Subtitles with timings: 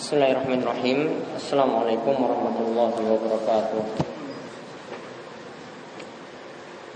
[0.00, 3.82] Bismillahirrahmanirrahim Assalamualaikum warahmatullahi wabarakatuh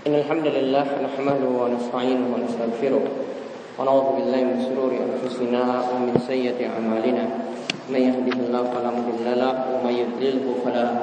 [0.09, 3.05] Innalhamdulillah Nahmadu wa nasta'inuhu wa nastaghfiruh
[3.77, 7.29] Wa na'udhu billahi min sururi anfusina Wa min sayyati amalina
[7.93, 10.97] Man yahdihillahu fala mudilla Wa man yudlilhu fala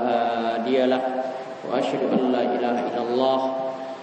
[0.58, 0.98] hadiyalah
[1.62, 3.40] Wa ashhadu an la ilaha illallah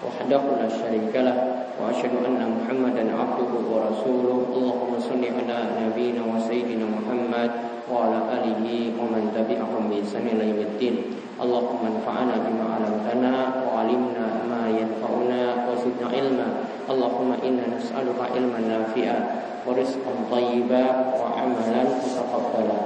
[0.08, 7.51] Wahdahu la syarika lah وأشهد أن محمدا عبده ورسوله اللهم صل على نبينا وسيدنا محمد
[7.93, 8.67] وعلى آله
[9.01, 10.97] ومن تبعهم بإحسان إلى يوم الدين
[11.43, 13.35] اللهم انفعنا بما علمتنا
[13.67, 16.49] وعلمنا ما ينفعنا وزدنا علما
[16.91, 19.19] اللهم إنا نسألك علما نافعا
[19.67, 20.85] ورزقا طيبا
[21.21, 22.79] وعملا متقبلا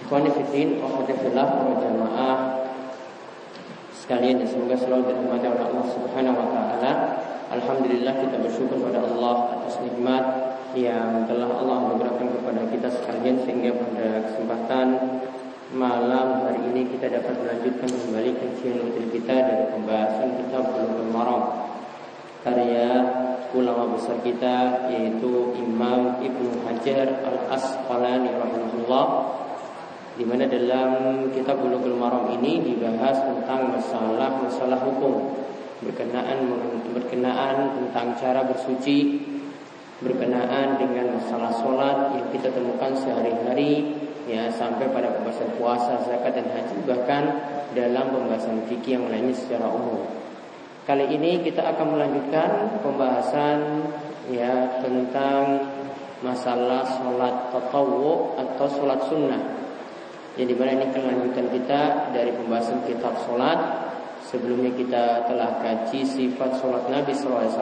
[0.00, 2.36] Ikhwani fiddin, rahmatullah wa jamaah
[3.94, 6.92] sekalian yang semoga selalu dirahmati oleh Allah Subhanahu wa taala.
[7.55, 10.23] Alhamdulillah kita bersyukur pada Allah atas nikmat
[10.75, 14.87] yang telah Allah berikan kepada kita sekalian sehingga pada kesempatan
[15.71, 21.43] malam hari ini kita dapat melanjutkan kembali kajian rutin kita dari pembahasan kitab Bulughul Maram
[22.43, 22.87] karya
[23.55, 29.05] ulama besar kita yaitu Imam Ibnu Hajar Al Asqalani rahimahullah
[30.19, 30.91] di mana dalam
[31.31, 35.45] kitab Bulughul Maram ini dibahas tentang masalah-masalah hukum
[35.83, 36.47] berkenaan
[36.95, 39.19] berkenaan tentang cara bersuci
[40.03, 43.95] berkenaan dengan masalah sholat yang kita temukan sehari-hari
[44.27, 47.23] ya sampai pada pembahasan puasa, zakat dan haji bahkan
[47.71, 50.03] dalam pembahasan fikih yang lainnya secara umum.
[50.85, 53.89] Kali ini kita akan melanjutkan pembahasan
[54.29, 55.65] ya tentang
[56.21, 59.41] masalah sholat tatawu atau sholat sunnah.
[60.35, 61.81] Yang di mana ini kelanjutan kita
[62.11, 63.57] dari pembahasan kitab sholat
[64.35, 67.55] Sebelumnya kita telah kaji sifat sholat Nabi SAW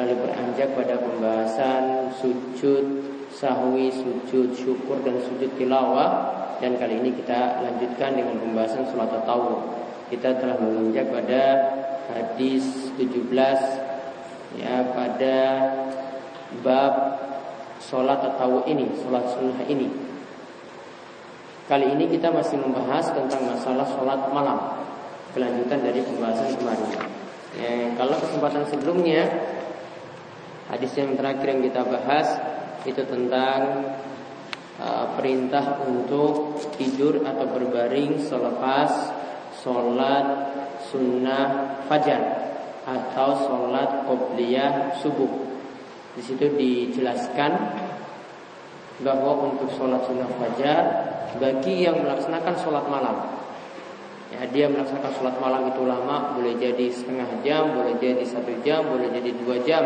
[0.00, 6.32] Lalu beranjak pada pembahasan sujud sahwi, sujud syukur dan sujud tilawah.
[6.64, 9.68] Dan kali ini kita lanjutkan dengan pembahasan sholat tatawu
[10.08, 11.44] Kita telah menginjak pada
[12.08, 12.64] hadis
[12.96, 13.36] 17
[14.56, 15.36] Ya pada
[16.64, 16.92] bab
[17.84, 19.92] sholat tatawu ini, sholat sunnah ini.
[21.68, 24.86] Kali ini kita masih membahas tentang masalah sholat malam
[25.36, 26.88] kelanjutan dari pembahasan kemarin.
[27.60, 29.28] Ya, kalau kesempatan sebelumnya
[30.72, 32.28] hadis yang terakhir yang kita bahas
[32.88, 33.60] itu tentang
[34.80, 39.12] uh, perintah untuk tidur atau berbaring selepas
[39.60, 40.26] sholat
[40.88, 42.22] sunnah fajar
[42.88, 45.28] atau sholat qobliyah subuh.
[46.16, 47.52] Di situ dijelaskan
[49.04, 50.82] bahwa untuk sholat sunnah fajar
[51.36, 53.45] bagi yang melaksanakan sholat malam
[54.36, 58.84] Ya, dia melaksanakan sholat malam itu lama, boleh jadi setengah jam, boleh jadi satu jam,
[58.84, 59.84] boleh jadi dua jam.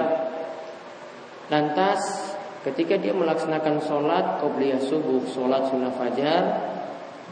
[1.47, 2.35] Lantas
[2.67, 6.43] ketika dia melaksanakan sholat qobliyah subuh, sholat sunnah fajar,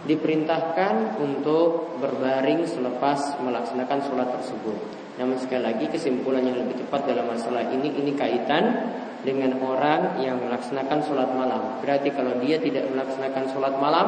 [0.07, 4.79] diperintahkan untuk berbaring selepas melaksanakan sholat tersebut.
[5.19, 8.95] Namun sekali lagi kesimpulan yang lebih tepat dalam masalah ini ini kaitan
[9.27, 11.83] dengan orang yang melaksanakan sholat malam.
[11.83, 14.07] Berarti kalau dia tidak melaksanakan sholat malam,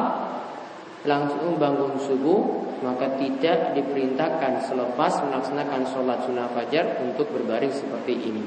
[1.03, 8.41] langsung bangun subuh maka tidak diperintahkan selepas melaksanakan sholat sunnah fajar untuk berbaring seperti ini.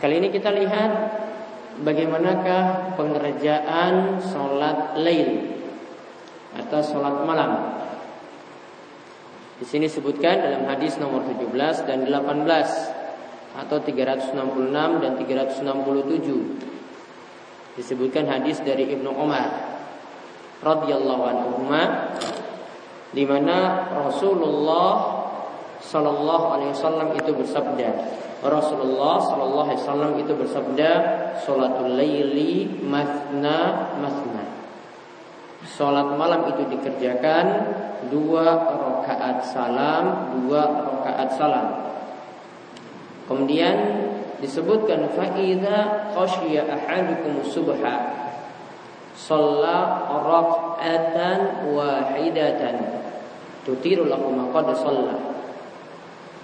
[0.00, 0.90] Kali ini kita lihat
[1.84, 5.52] bagaimanakah pengerjaan sholat lail
[6.56, 7.76] atau sholat malam.
[9.56, 12.44] Di sini disebutkan dalam hadis nomor 17 dan 18
[13.56, 16.60] atau 366 dan 367.
[17.76, 19.48] Disebutkan hadis dari Ibnu Umar
[20.60, 21.48] radhiyallahu anhu
[23.16, 25.16] di mana Rasulullah
[25.80, 27.88] Sallallahu Alaihi Wasallam itu bersabda.
[28.44, 30.90] Rasulullah Sallallahu Alaihi Wasallam itu bersabda
[31.40, 34.44] Salatul laili masna masna
[35.64, 37.46] Salat malam itu dikerjakan
[38.12, 41.68] dua rakaat salam, dua rakaat salam.
[43.26, 43.74] Kemudian
[44.38, 48.14] disebutkan faida khasyiya ahadukum subha
[49.16, 53.05] Shalla rak'atan wahidatan
[53.66, 54.70] Tutiru lahu qad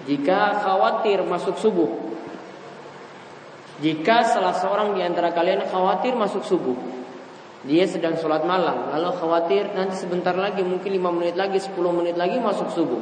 [0.03, 1.87] Jika khawatir masuk subuh
[3.79, 6.75] Jika salah seorang di antara kalian khawatir masuk subuh
[7.63, 12.19] Dia sedang sholat malam Lalu khawatir nanti sebentar lagi Mungkin 5 menit lagi, 10 menit
[12.19, 12.99] lagi masuk subuh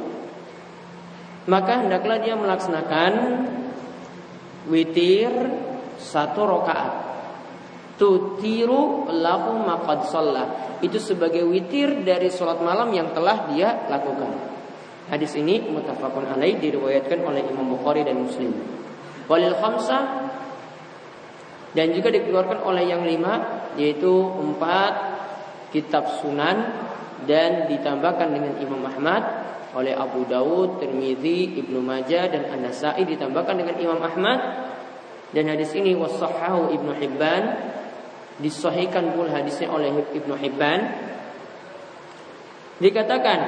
[1.50, 3.12] Maka hendaklah dia melaksanakan
[4.70, 5.34] Witir
[5.98, 7.11] Satu rokaat
[8.00, 14.52] tutiru lahu maqad sholat itu sebagai witir dari sholat malam yang telah dia lakukan.
[15.10, 18.54] Hadis ini mutafakun alaih diriwayatkan oleh Imam Bukhari dan Muslim.
[19.28, 20.02] Walil khamsah
[21.72, 24.92] dan juga dikeluarkan oleh yang lima yaitu empat
[25.72, 26.56] kitab Sunan
[27.24, 29.22] dan ditambahkan dengan Imam Ahmad
[29.72, 34.68] oleh Abu Dawud, Tirmidzi, Ibnu Majah dan An-Nasa'i ditambahkan dengan Imam Ahmad.
[35.32, 37.71] Dan hadis ini wasahahu Ibnu Hibban
[38.40, 40.80] disahihkan pula hadisnya oleh Ibnu Hibban.
[42.80, 43.40] Dikatakan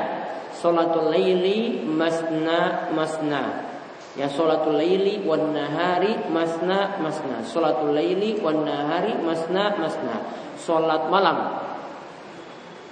[0.52, 3.72] salatul laili masna masna.
[4.14, 7.42] Ya salatul laili wan nahari masna masna.
[7.42, 10.16] Salatul laili wan nahari masna masna.
[10.54, 11.66] Salat malam.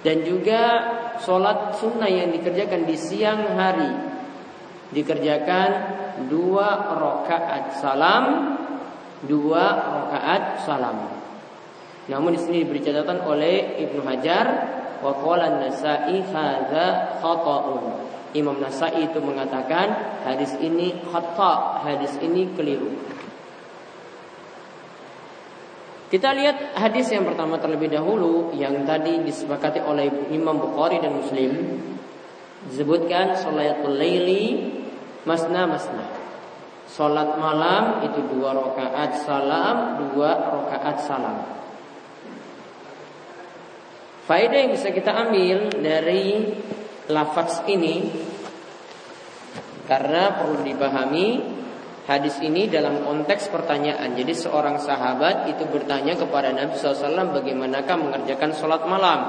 [0.03, 0.63] Dan juga
[1.23, 3.91] sholat sunnah yang dikerjakan di siang hari.
[4.91, 5.69] Dikerjakan
[6.27, 8.25] dua rakaat salam,
[9.23, 11.22] dua rakaat salam.
[12.11, 14.47] Namun di sini diberi catatan oleh Ibnu Hajar
[14.99, 15.13] wa
[15.59, 18.03] nasai hadza khata'un.
[18.33, 19.93] Imam Nasai itu mengatakan
[20.25, 22.89] hadis ini khata, hadis ini keliru.
[26.09, 31.81] Kita lihat hadis yang pertama terlebih dahulu yang tadi disepakati oleh Imam Bukhari dan Muslim
[32.69, 34.73] disebutkan salatul laili
[35.25, 36.05] masna masna.
[36.85, 39.77] Salat malam itu dua rakaat salam,
[40.13, 41.62] dua rakaat salam.
[44.23, 46.47] Faedah yang bisa kita ambil dari
[47.11, 48.07] lafaz ini
[49.83, 51.27] karena perlu dipahami
[52.03, 54.11] Hadis ini dalam konteks pertanyaan.
[54.11, 59.19] Jadi seorang sahabat itu bertanya kepada Nabi SAW bagaimanakah mengerjakan sholat malam.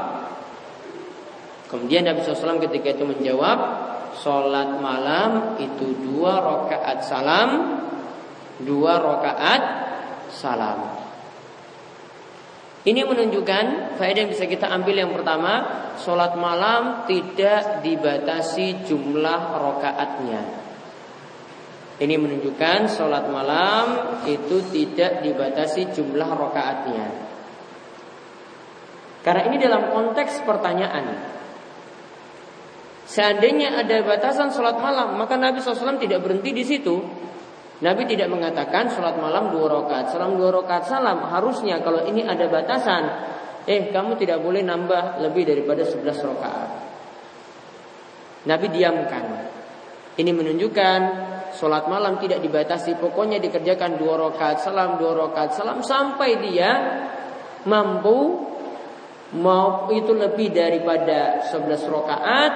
[1.71, 3.59] Kemudian Nabi SAW ketika itu menjawab,
[4.19, 7.51] sholat malam itu dua rakaat salam,
[8.59, 9.63] dua rakaat
[10.35, 11.04] salam.
[12.85, 15.65] Ini menunjukkan faedah yang bisa kita ambil yang pertama,
[15.97, 20.43] sholat malam tidak dibatasi jumlah rokaatnya.
[21.97, 27.07] Ini menunjukkan sholat malam itu tidak dibatasi jumlah rokaatnya.
[29.25, 31.33] Karena ini dalam konteks pertanyaan.
[33.09, 37.01] Seandainya ada batasan sholat malam, maka Nabi SAW tidak berhenti di situ.
[37.83, 41.27] Nabi tidak mengatakan sholat malam dua rakaat, salam dua rakaat salam.
[41.27, 43.03] Harusnya kalau ini ada batasan,
[43.67, 46.71] eh kamu tidak boleh nambah lebih daripada 11 rakaat.
[48.47, 49.25] Nabi diamkan.
[50.15, 51.01] Ini menunjukkan
[51.59, 56.71] sholat malam tidak dibatasi, pokoknya dikerjakan dua rakaat salam, dua rakaat salam sampai dia
[57.67, 58.39] mampu
[59.35, 62.53] mau itu lebih daripada 11 rakaat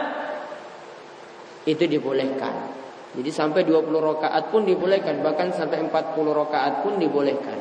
[1.67, 2.78] itu dibolehkan.
[3.19, 5.91] Jadi sampai 20 rakaat pun dibolehkan, bahkan sampai 40
[6.31, 7.59] rakaat pun dibolehkan.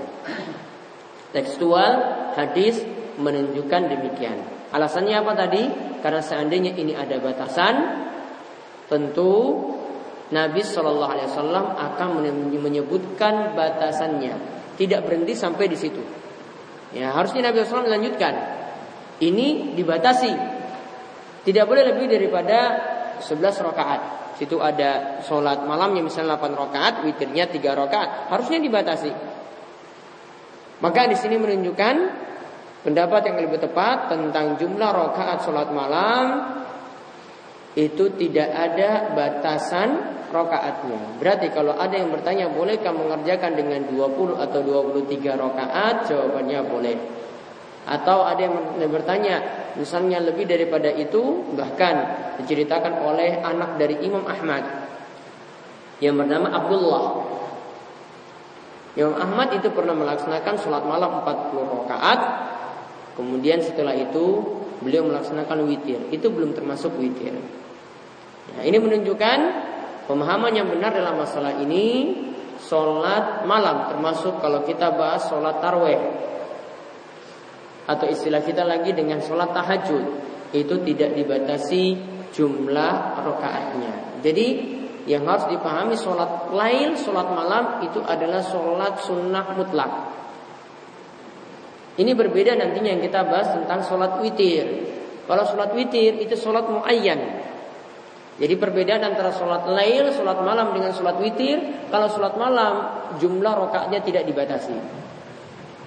[1.33, 1.91] Tekstual
[2.37, 2.85] hadis
[3.17, 4.37] menunjukkan demikian.
[4.69, 5.65] Alasannya apa tadi?
[6.05, 7.73] Karena seandainya ini ada batasan,
[8.85, 9.65] tentu
[10.29, 12.07] Nabi Shallallahu Alaihi Wasallam akan
[12.61, 14.37] menyebutkan batasannya,
[14.77, 16.05] tidak berhenti sampai di situ.
[16.93, 18.33] Ya harusnya Nabi SAW melanjutkan.
[19.17, 20.31] Ini dibatasi,
[21.49, 22.59] tidak boleh lebih daripada
[23.17, 24.26] 11 rakaat.
[24.37, 29.11] Situ ada sholat malamnya misalnya 8 rakaat, witirnya 3 rakaat, harusnya dibatasi.
[30.77, 31.95] Maka di sini menunjukkan
[32.85, 36.25] pendapat yang lebih tepat tentang jumlah rakaat sholat malam
[37.73, 39.89] itu tidak ada batasan
[40.29, 41.17] rokaatnya.
[41.17, 46.09] Berarti kalau ada yang bertanya bolehkah mengerjakan dengan 20 atau 23 rokaat?
[46.09, 46.97] Jawabannya boleh.
[47.87, 48.55] Atau ada yang
[48.91, 49.39] bertanya
[49.79, 54.67] misalnya lebih daripada itu bahkan diceritakan oleh anak dari Imam Ahmad
[56.03, 57.05] yang bernama Abdullah.
[58.99, 62.19] Imam Ahmad itu pernah melaksanakan sholat malam 40 rokaat.
[63.15, 64.43] Kemudian setelah itu
[64.83, 66.03] beliau melaksanakan witir.
[66.11, 67.33] Itu belum termasuk witir.
[68.53, 69.39] Nah, ini menunjukkan
[70.07, 72.15] Pemahaman yang benar dalam masalah ini
[72.57, 75.99] Sholat malam termasuk kalau kita bahas sholat tarweh
[77.87, 80.03] Atau istilah kita lagi dengan sholat tahajud
[80.51, 81.83] Itu tidak dibatasi
[82.35, 84.75] jumlah rokaatnya Jadi
[85.07, 89.91] yang harus dipahami sholat lain, sholat malam itu adalah sholat sunnah mutlak
[91.95, 94.67] Ini berbeda nantinya yang kita bahas tentang sholat witir
[95.23, 97.47] Kalau sholat witir itu sholat muayyan
[98.37, 101.89] jadi perbedaan antara sholat lail, sholat malam dengan sholat witir.
[101.89, 102.73] Kalau sholat malam
[103.17, 104.77] jumlah rokaatnya tidak dibatasi.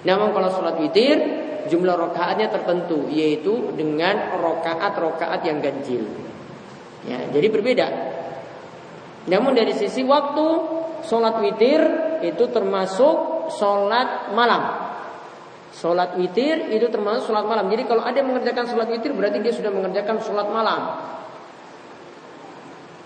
[0.03, 1.17] Namun kalau sholat witir
[1.67, 6.07] jumlah rokaatnya tertentu, yaitu dengan rokaat-rokaat yang ganjil.
[7.05, 7.87] Ya, jadi berbeda.
[9.29, 10.45] Namun dari sisi waktu
[11.05, 11.81] sholat witir
[12.25, 14.89] itu termasuk sholat malam.
[15.71, 17.69] Sholat witir itu termasuk sholat malam.
[17.69, 20.81] Jadi kalau ada yang mengerjakan sholat witir berarti dia sudah mengerjakan sholat malam.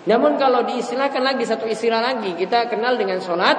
[0.06, 3.58] Namun kalau diistilahkan lagi satu istilah lagi kita kenal dengan sholat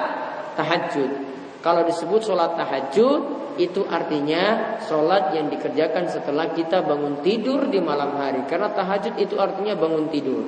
[0.55, 1.36] tahajud.
[1.61, 3.21] Kalau disebut sholat tahajud
[3.57, 8.45] itu artinya sholat yang dikerjakan setelah kita bangun tidur di malam hari.
[8.45, 10.45] Karena tahajud itu artinya bangun tidur.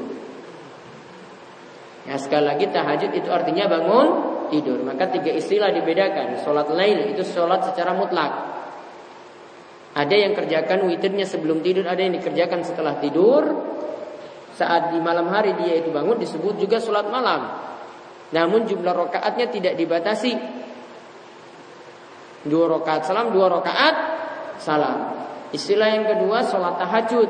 [2.06, 4.08] Ya sekali lagi tahajud itu artinya bangun
[4.54, 4.82] tidur.
[4.86, 6.42] Maka tiga istilah dibedakan.
[6.46, 8.62] Sholat lain itu sholat secara mutlak.
[9.98, 13.42] Ada yang kerjakan witirnya sebelum tidur, ada yang dikerjakan setelah tidur.
[14.54, 17.48] Saat di malam hari dia itu bangun disebut juga sholat malam.
[18.30, 20.59] Namun jumlah rokaatnya tidak dibatasi
[22.48, 23.96] Dua rakaat salam, dua rakaat
[24.62, 24.98] salam.
[25.52, 27.30] Istilah yang kedua sholat tahajud.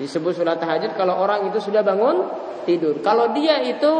[0.00, 2.26] Disebut sholat tahajud kalau orang itu sudah bangun
[2.64, 2.98] tidur.
[3.04, 3.92] Kalau dia itu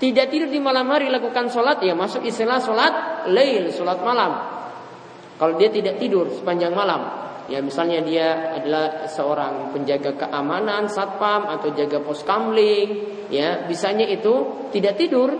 [0.00, 4.32] tidak tidur di malam hari lakukan sholat ya masuk istilah sholat lail, sholat malam.
[5.36, 7.00] Kalau dia tidak tidur sepanjang malam,
[7.48, 12.88] ya misalnya dia adalah seorang penjaga keamanan, satpam atau jaga pos kamling,
[13.32, 15.32] ya bisanya itu tidak tidur,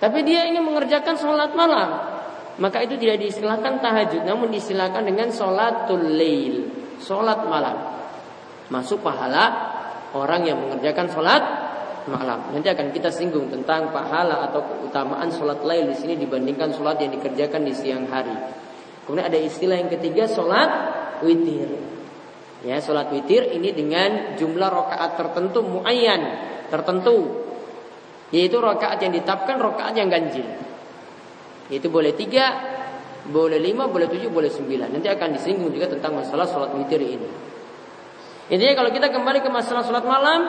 [0.00, 2.09] tapi dia ingin mengerjakan sholat malam
[2.60, 6.68] maka itu tidak diistilahkan tahajud namun diistilahkan dengan sholatul lail
[7.00, 7.76] sholat malam.
[8.68, 9.72] Masuk pahala
[10.12, 11.42] orang yang mengerjakan sholat
[12.06, 12.52] malam.
[12.52, 17.16] Nanti akan kita singgung tentang pahala atau keutamaan sholat lail di sini dibandingkan sholat yang
[17.16, 18.36] dikerjakan di siang hari.
[19.08, 20.70] Kemudian ada istilah yang ketiga sholat
[21.24, 21.66] witir.
[22.60, 26.22] Ya sholat witir ini dengan jumlah rokaat tertentu muayyan
[26.68, 27.48] tertentu.
[28.30, 30.46] Yaitu rokaat yang ditapkan rokaat yang ganjil
[31.70, 32.46] itu boleh tiga,
[33.30, 34.90] boleh lima, boleh tujuh, boleh sembilan.
[34.90, 37.30] Nanti akan disinggung juga tentang masalah sholat witir ini.
[38.50, 40.40] Intinya kalau kita kembali ke masalah sholat malam,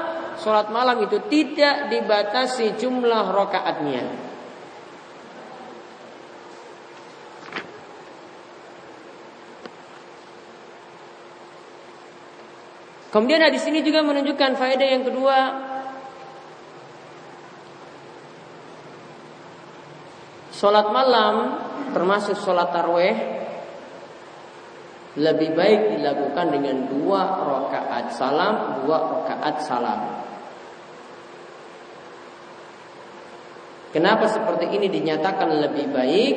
[0.41, 4.33] sholat malam itu tidak dibatasi jumlah rokaatnya.
[13.11, 15.37] Kemudian hadis ini juga menunjukkan faedah yang kedua
[20.61, 21.57] Sholat malam
[21.89, 23.17] termasuk sholat tarweh
[25.17, 29.99] lebih baik dilakukan dengan dua rakaat salam, dua rakaat salam.
[33.89, 36.35] Kenapa seperti ini dinyatakan lebih baik?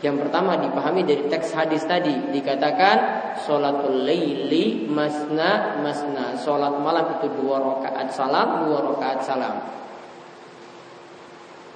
[0.00, 2.96] Yang pertama dipahami dari teks hadis tadi dikatakan
[3.44, 6.40] sholatul laili masna masna.
[6.40, 9.84] Sholat malam itu dua rakaat salam, dua rakaat salam.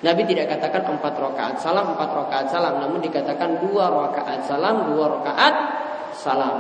[0.01, 5.21] Nabi tidak katakan empat rakaat salam, empat rakaat salam, namun dikatakan dua rakaat salam, dua
[5.21, 5.55] rakaat
[6.17, 6.57] salam.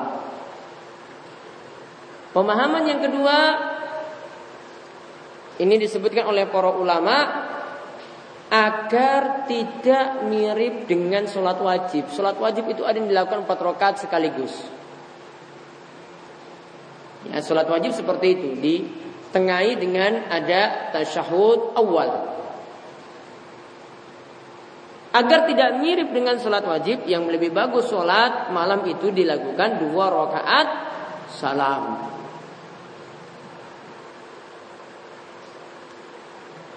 [2.36, 3.36] Pemahaman yang kedua
[5.56, 7.16] ini disebutkan oleh para ulama
[8.52, 12.12] agar tidak mirip dengan sholat wajib.
[12.12, 14.52] Sholat wajib itu ada yang dilakukan empat rakaat sekaligus.
[17.32, 22.29] Ya, sholat wajib seperti itu ditengahi dengan ada tasyahud awal.
[25.10, 30.68] Agar tidak mirip dengan sholat wajib yang lebih bagus sholat malam itu dilakukan dua rakaat
[31.34, 32.10] salam.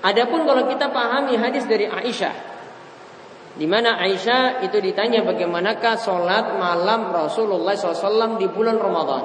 [0.03, 2.35] Adapun kalau kita pahami hadis dari Aisyah,
[3.55, 9.23] di mana Aisyah itu ditanya bagaimanakah sholat malam Rasulullah SAW di bulan Ramadan.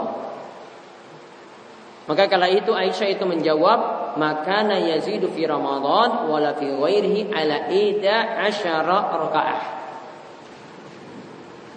[2.07, 3.81] Maka kala itu Aisyah itu menjawab,
[4.17, 9.61] maka yazidu fi Ramadan wala fi ghairihi ala ida asyara rakaah.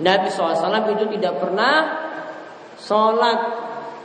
[0.01, 1.75] Nabi SAW itu tidak pernah
[2.79, 3.39] sholat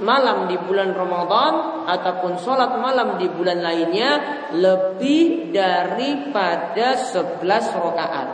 [0.03, 4.11] malam di bulan Ramadan ataupun sholat malam di bulan lainnya
[4.53, 7.41] lebih daripada 11
[7.73, 8.29] rakaat.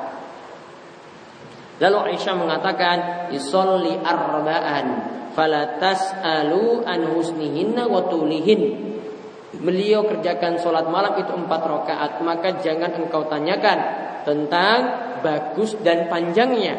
[1.78, 2.96] Lalu Aisyah mengatakan,
[3.34, 8.92] "Isolli arba'an." fala tas'alu an husnihinna wa tulihin.
[9.62, 13.78] Beliau kerjakan sholat malam itu empat rakaat, maka jangan engkau tanyakan
[14.26, 14.78] tentang
[15.22, 16.74] bagus dan panjangnya.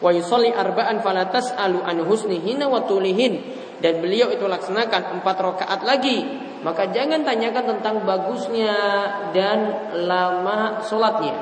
[0.00, 3.64] Wa yusalli arba'an fala tas'alu an husnihinna wa tulihin.
[3.76, 6.24] Dan beliau itu laksanakan empat rakaat lagi,
[6.64, 8.72] maka jangan tanyakan tentang bagusnya
[9.36, 11.36] dan lama sholatnya.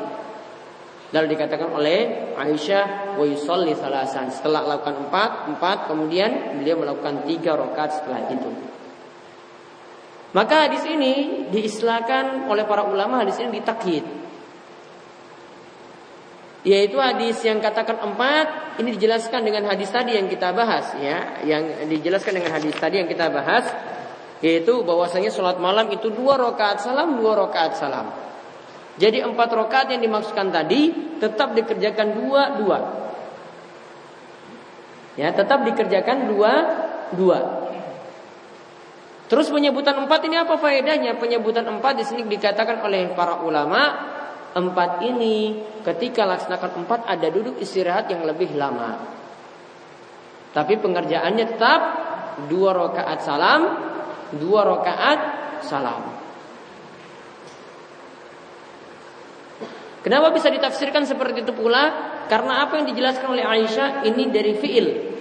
[1.15, 4.35] Lalu dikatakan oleh Aisyah wa yusalli salasan.
[4.35, 8.74] Setelah melakukan empat, empat kemudian beliau melakukan tiga rakaat setelah itu.
[10.35, 14.03] Maka hadis ini diistilahkan oleh para ulama hadis ini ditakhid.
[16.67, 21.87] Yaitu hadis yang katakan empat ini dijelaskan dengan hadis tadi yang kita bahas ya, yang
[21.87, 23.69] dijelaskan dengan hadis tadi yang kita bahas
[24.43, 28.11] yaitu bahwasanya sholat malam itu dua rakaat salam, dua rakaat salam.
[28.99, 30.91] Jadi empat rokat yang dimaksudkan tadi
[31.23, 32.79] tetap dikerjakan dua-dua.
[35.15, 37.64] Ya, tetap dikerjakan dua-dua.
[39.25, 41.17] Terus penyebutan empat ini apa faedahnya?
[41.17, 44.13] Penyebutan empat di sini dikatakan oleh para ulama
[44.55, 49.01] empat ini ketika laksanakan empat ada duduk istirahat yang lebih lama.
[50.55, 51.81] Tapi pengerjaannya tetap
[52.47, 53.63] dua rakaat salam,
[54.39, 55.21] dua rakaat
[55.67, 56.15] salam.
[60.05, 62.13] Kenapa bisa ditafsirkan seperti itu pula?
[62.29, 65.14] Karena apa yang dijelaskan oleh Aisyah ini dari fiil,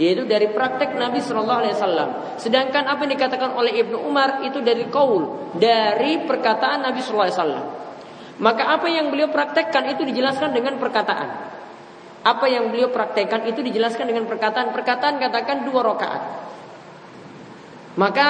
[0.00, 2.08] yaitu dari praktek Nabi Shallallahu Alaihi Wasallam.
[2.40, 7.36] Sedangkan apa yang dikatakan oleh Ibnu Umar itu dari kaul, dari perkataan Nabi Shallallahu Alaihi
[7.36, 7.64] Wasallam.
[8.40, 11.28] Maka apa yang beliau praktekkan itu dijelaskan dengan perkataan.
[12.24, 14.72] Apa yang beliau praktekkan itu dijelaskan dengan perkataan.
[14.72, 16.22] Perkataan katakan dua rakaat.
[18.00, 18.28] Maka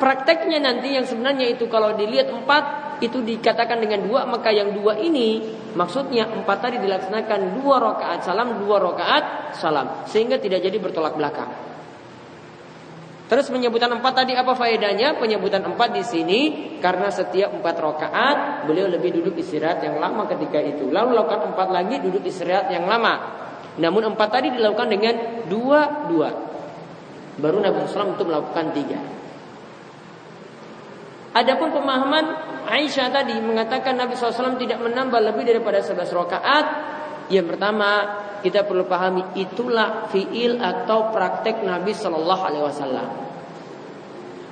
[0.00, 4.96] prakteknya nanti yang sebenarnya itu kalau dilihat empat itu dikatakan dengan dua maka yang dua
[4.96, 5.44] ini
[5.76, 11.52] maksudnya empat tadi dilaksanakan dua rakaat salam dua rakaat salam sehingga tidak jadi bertolak belakang.
[13.30, 15.14] Terus penyebutan empat tadi apa faedahnya?
[15.14, 16.40] Penyebutan empat di sini
[16.82, 20.90] karena setiap empat rakaat beliau lebih duduk istirahat yang lama ketika itu.
[20.90, 23.38] Lalu lakukan empat lagi duduk istirahat yang lama.
[23.78, 26.28] Namun empat tadi dilakukan dengan dua dua.
[27.38, 29.19] Baru Nabi SAW untuk melakukan tiga.
[31.30, 32.24] Adapun pemahaman
[32.66, 36.66] Aisyah tadi mengatakan Nabi SAW tidak menambah lebih daripada 11 rakaat.
[37.30, 37.88] Yang pertama
[38.42, 43.08] kita perlu pahami itulah fiil atau praktek Nabi Shallallahu Alaihi Wasallam.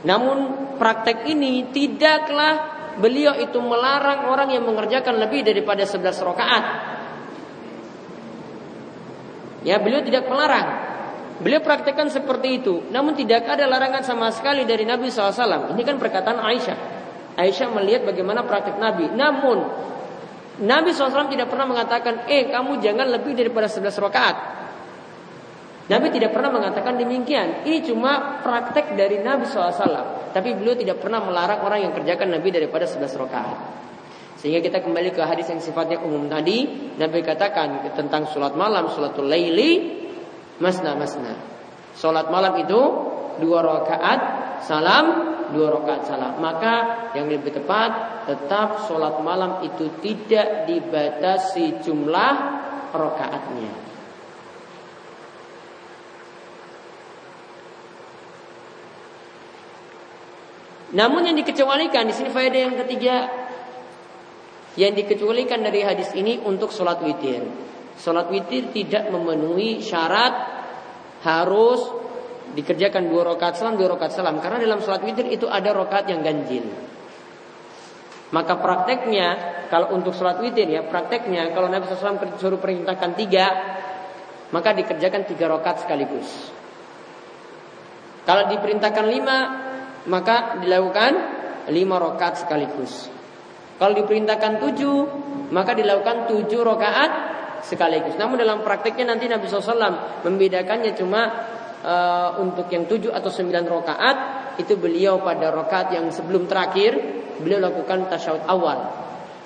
[0.07, 0.39] Namun
[0.79, 6.65] praktek ini tidaklah beliau itu melarang orang yang mengerjakan lebih daripada 11 rakaat.
[9.67, 10.88] Ya beliau tidak melarang.
[11.39, 12.83] Beliau praktekkan seperti itu.
[12.91, 15.71] Namun tidak ada larangan sama sekali dari Nabi SAW.
[15.71, 16.79] Ini kan perkataan Aisyah.
[17.39, 19.07] Aisyah melihat bagaimana praktek Nabi.
[19.15, 19.59] Namun
[20.67, 24.37] Nabi SAW tidak pernah mengatakan, eh kamu jangan lebih daripada 11 rakaat.
[25.89, 27.63] Nabi tidak pernah mengatakan demikian.
[27.63, 30.35] Ini cuma praktek dari Nabi SAW.
[30.35, 33.59] Tapi beliau tidak pernah melarang orang yang kerjakan Nabi daripada 11 rakaat.
[34.43, 36.67] Sehingga kita kembali ke hadis yang sifatnya umum tadi.
[36.99, 40.08] Nabi katakan tentang sholat malam, sholatul laili
[40.59, 41.35] masna masna.
[41.99, 42.81] Salat malam itu
[43.43, 44.21] dua rakaat
[44.63, 45.07] salam,
[45.55, 46.39] dua rakaat salam.
[46.39, 46.75] Maka
[47.15, 52.35] yang lebih tepat tetap sholat malam itu tidak dibatasi jumlah
[52.93, 53.89] rakaatnya.
[60.89, 63.29] Namun yang dikecualikan di sini faedah yang ketiga
[64.79, 67.45] yang dikecualikan dari hadis ini untuk sholat witir.
[67.99, 70.35] Sholat witir tidak memenuhi syarat
[71.27, 71.83] harus
[72.55, 74.39] dikerjakan dua rakaat salam, dua rakaat salam.
[74.39, 76.65] Karena dalam sholat witir itu ada rakaat yang ganjil.
[78.31, 79.29] Maka prakteknya
[79.73, 83.47] kalau untuk sholat witir ya prakteknya kalau Nabi SAW suruh perintahkan tiga
[84.53, 86.29] maka dikerjakan tiga rakaat sekaligus.
[88.29, 89.39] Kalau diperintahkan lima
[90.09, 91.13] maka dilakukan
[91.73, 93.09] lima rakaat sekaligus.
[93.81, 94.99] Kalau diperintahkan tujuh
[95.49, 97.13] maka dilakukan tujuh rakaat
[97.63, 98.15] sekaligus.
[98.19, 101.23] Namun dalam prakteknya nanti Nabi SAW membedakannya cuma
[101.83, 104.17] uh, untuk yang tujuh atau sembilan rokaat
[104.59, 106.99] itu beliau pada rokaat yang sebelum terakhir
[107.39, 108.79] beliau lakukan tasyahud awal.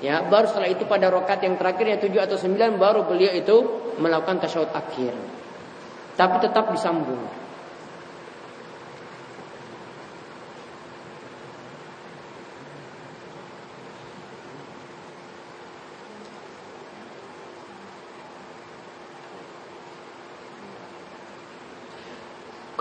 [0.03, 3.57] Ya, baru setelah itu pada rokaat yang terakhir yang tujuh atau sembilan baru beliau itu
[4.03, 5.15] melakukan tasyahud akhir.
[6.19, 7.42] Tapi tetap disambung.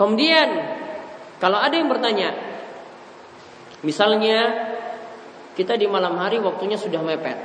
[0.02, 0.48] Kemudian
[1.38, 2.34] kalau ada yang bertanya,
[3.86, 4.50] misalnya
[5.54, 7.38] kita di malam hari waktunya sudah mepet,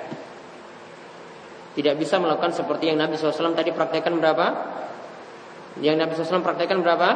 [1.78, 4.48] tidak bisa melakukan seperti yang Nabi SAW tadi praktekkan berapa?
[5.86, 7.10] Yang Nabi SAW praktekkan berapa?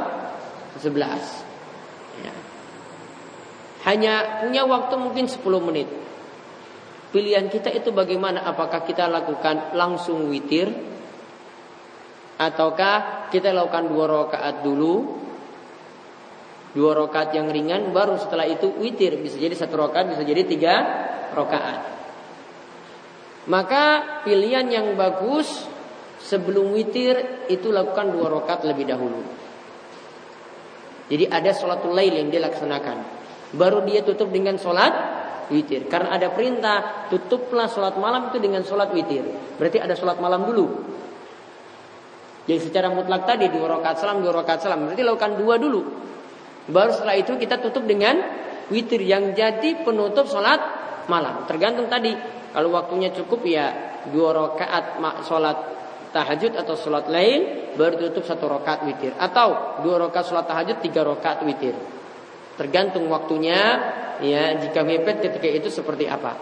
[0.77, 2.33] 11 ya.
[3.89, 5.89] Hanya punya waktu mungkin 10 menit
[7.11, 10.71] Pilihan kita itu bagaimana Apakah kita lakukan langsung witir
[12.39, 15.21] Ataukah kita lakukan dua rakaat dulu
[16.71, 19.19] dua rokat yang ringan baru setelah itu witir.
[19.19, 20.75] Bisa jadi satu rokat bisa jadi tiga
[21.35, 22.01] rokaat
[23.49, 25.65] maka pilihan yang bagus
[26.21, 29.21] sebelum witir itu lakukan dua rokat lebih dahulu.
[31.09, 32.97] Jadi ada sholatul lail yang dia laksanakan
[33.51, 34.93] baru dia tutup dengan sholat
[35.49, 35.89] witir.
[35.89, 39.25] Karena ada perintah tutuplah sholat malam itu dengan sholat witir.
[39.57, 40.65] Berarti ada sholat malam dulu.
[42.45, 44.87] Jadi secara mutlak tadi dua rokat salam dua rokat salam.
[44.87, 45.81] Berarti lakukan dua dulu
[46.71, 48.17] Baru setelah itu kita tutup dengan
[48.71, 50.59] witir yang jadi penutup sholat
[51.11, 51.43] malam.
[51.45, 52.15] Tergantung tadi.
[52.51, 53.71] Kalau waktunya cukup ya
[54.11, 55.57] dua rakaat sholat
[56.11, 59.15] tahajud atau sholat lain baru tutup satu rakaat witir.
[59.15, 61.75] Atau dua rakaat sholat tahajud tiga rakaat witir.
[62.59, 63.59] Tergantung waktunya
[64.19, 66.35] ya jika mepet ketika itu seperti apa.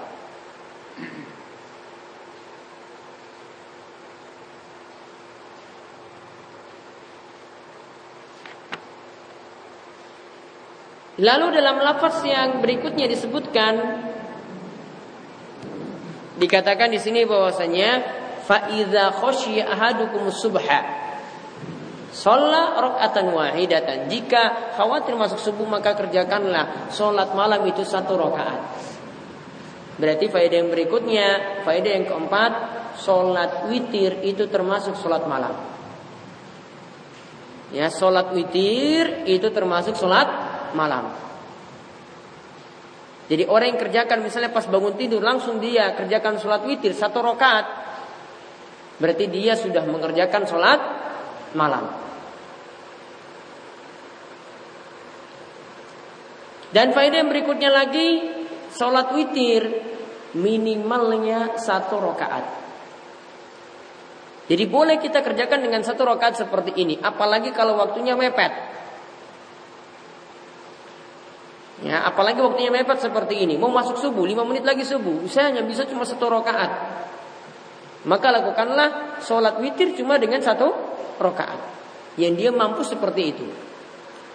[11.19, 13.73] Lalu dalam lafaz yang berikutnya disebutkan
[16.39, 17.91] dikatakan di sini bahwasanya
[18.47, 20.99] fa idza khasyiya ahadukum subha
[22.09, 24.09] Sholat rakaatan wahidatan.
[24.09, 28.59] Jika khawatir masuk subuh maka kerjakanlah sholat malam itu satu rakaat.
[30.01, 31.27] Berarti faedah yang berikutnya,
[31.61, 32.51] faedah yang keempat,
[32.97, 35.53] sholat witir itu termasuk sholat malam.
[37.69, 41.09] Ya, sholat witir itu termasuk sholat malam.
[43.29, 47.65] Jadi orang yang kerjakan misalnya pas bangun tidur langsung dia kerjakan sholat witir satu rakaat,
[48.97, 50.81] berarti dia sudah mengerjakan sholat
[51.53, 51.93] malam.
[56.69, 58.09] Dan faedah yang berikutnya lagi,
[58.73, 59.77] sholat witir
[60.37, 62.45] minimalnya satu rakaat.
[64.49, 68.49] Jadi boleh kita kerjakan dengan satu rakaat seperti ini, apalagi kalau waktunya mepet.
[71.79, 75.63] Ya, apalagi waktunya mepet seperti ini, mau masuk subuh, lima menit lagi subuh, saya hanya
[75.63, 76.71] bisa cuma satu rakaat.
[78.03, 80.71] Maka lakukanlah sholat witir cuma dengan satu
[81.19, 81.59] rakaat.
[82.19, 83.47] Yang dia mampu seperti itu.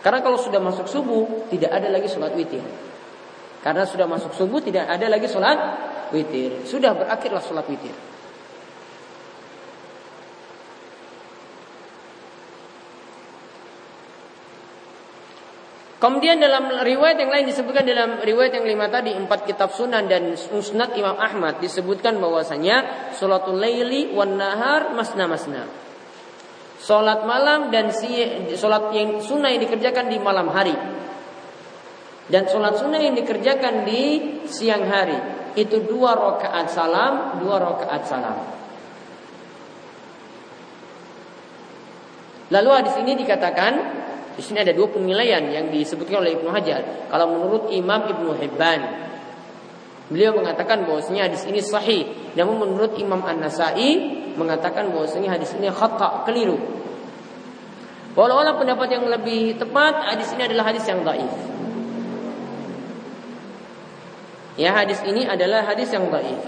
[0.00, 2.64] Karena kalau sudah masuk subuh tidak ada lagi sholat witir.
[3.64, 5.58] Karena sudah masuk subuh tidak ada lagi sholat
[6.12, 6.64] witir.
[6.68, 8.13] Sudah berakhirlah sholat witir.
[16.04, 20.36] Kemudian dalam riwayat yang lain disebutkan dalam riwayat yang lima tadi empat kitab sunan dan
[20.52, 25.64] musnad Imam Ahmad disebutkan bahwasanya sholatul laili wan nahar masna masna.
[26.84, 28.20] Sholat malam dan si,
[28.52, 30.76] sholat yang sunnah yang dikerjakan di malam hari.
[32.28, 34.02] Dan sholat sunnah yang dikerjakan di
[34.44, 35.16] siang hari.
[35.56, 38.36] Itu dua rakaat salam, dua rakaat salam.
[42.52, 44.03] Lalu hadis ini dikatakan
[44.34, 47.06] di sini ada dua penilaian yang disebutkan oleh Ibnu Hajar.
[47.06, 48.80] Kalau menurut Imam Ibnu Hibban,
[50.10, 52.34] beliau mengatakan bahwasanya hadis ini sahih.
[52.34, 56.58] Namun menurut Imam An-Nasai mengatakan bahwasanya hadis ini khata, keliru.
[58.18, 61.34] Walau-walau pendapat yang lebih tepat hadis ini adalah hadis yang dhaif.
[64.54, 66.42] Ya, hadis ini adalah hadis yang dhaif.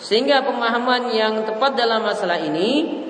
[0.00, 3.03] Sehingga pemahaman yang tepat dalam masalah ini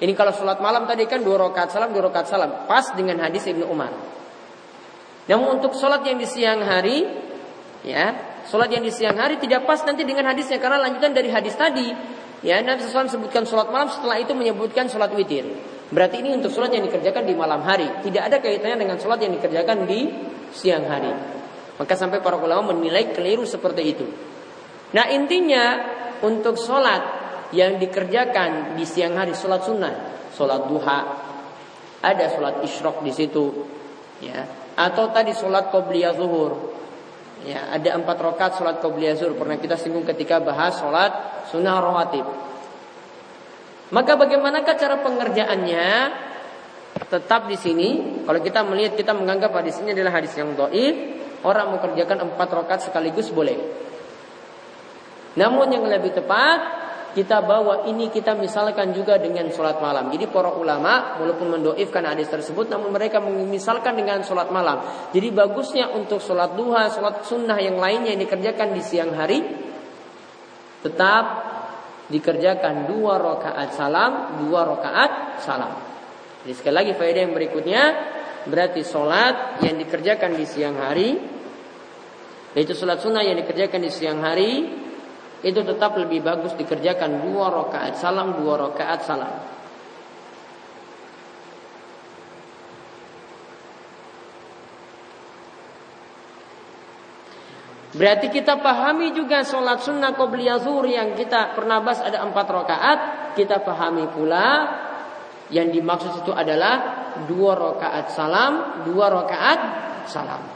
[0.00, 3.48] ini kalau sholat malam tadi kan dua rakaat salam, dua rakaat salam, pas dengan hadis
[3.48, 3.92] Ibnu Umar.
[5.26, 7.02] Namun untuk sholat yang di siang hari,
[7.82, 8.14] ya,
[8.46, 11.88] sholat yang di siang hari tidak pas nanti dengan hadisnya karena lanjutan dari hadis tadi
[12.44, 15.48] Ya, Nabi SAW sebutkan sholat malam setelah itu menyebutkan sholat witir.
[15.88, 17.88] Berarti ini untuk sholat yang dikerjakan di malam hari.
[18.04, 20.12] Tidak ada kaitannya dengan sholat yang dikerjakan di
[20.52, 21.10] siang hari.
[21.74, 24.06] Maka sampai para ulama menilai keliru seperti itu.
[24.92, 25.80] Nah intinya
[26.22, 29.94] untuk sholat yang dikerjakan di siang hari sholat sunnah,
[30.34, 31.00] sholat duha,
[32.02, 33.44] ada sholat isyrok di situ,
[34.22, 36.76] ya, atau tadi sholat qobliyah zuhur,
[37.44, 42.24] Ya, ada empat rakaat sholat qobliyah zuhur pernah kita singgung ketika bahas sholat sunnah rawatib.
[43.92, 45.88] Maka bagaimanakah cara pengerjaannya?
[46.96, 47.88] Tetap di sini,
[48.24, 50.96] kalau kita melihat kita menganggap hadis ini adalah hadis yang doif,
[51.44, 53.60] orang mengerjakan empat rakaat sekaligus boleh.
[55.36, 56.85] Namun yang lebih tepat
[57.16, 60.12] kita bawa ini kita misalkan juga dengan sholat malam.
[60.12, 64.84] Jadi para ulama walaupun mendoifkan hadis tersebut, namun mereka memisalkan dengan sholat malam.
[65.16, 69.40] Jadi bagusnya untuk sholat duha, sholat sunnah yang lainnya yang dikerjakan di siang hari,
[70.84, 71.24] tetap
[72.12, 74.12] dikerjakan dua rakaat salam,
[74.44, 75.72] dua rakaat salam.
[76.44, 77.82] Jadi sekali lagi faedah yang berikutnya
[78.44, 81.16] berarti sholat yang dikerjakan di siang hari,
[82.52, 84.84] yaitu sholat sunnah yang dikerjakan di siang hari
[85.44, 89.56] itu tetap lebih bagus dikerjakan dua rakaat salam dua rakaat salam.
[97.96, 102.98] Berarti kita pahami juga sholat sunnah qobliyah zuhur yang kita pernah bahas ada empat rakaat.
[103.32, 104.48] Kita pahami pula
[105.48, 109.60] yang dimaksud itu adalah dua rakaat salam, dua rakaat
[110.04, 110.55] salam.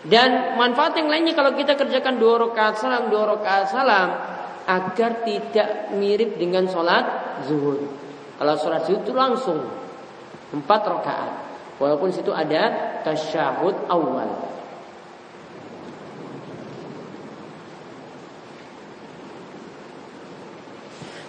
[0.00, 4.08] Dan manfaat yang lainnya kalau kita kerjakan dua rakaat salam, dua rakaat salam
[4.64, 7.04] agar tidak mirip dengan sholat
[7.44, 7.84] zuhur.
[8.40, 9.60] Kalau sholat zuhur itu langsung
[10.56, 11.32] empat rakaat,
[11.76, 14.48] walaupun situ ada tasyahud awal.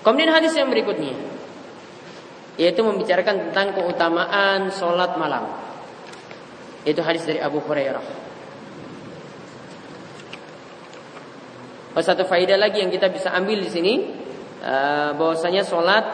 [0.02, 1.14] Kemudian hadis yang berikutnya
[2.60, 5.50] yaitu membicarakan tentang keutamaan sholat malam.
[6.88, 8.31] Itu hadis dari Abu Hurairah.
[11.92, 13.94] Oh, satu faedah lagi yang kita bisa ambil di sini
[14.64, 16.06] uh, bahwasanya sholat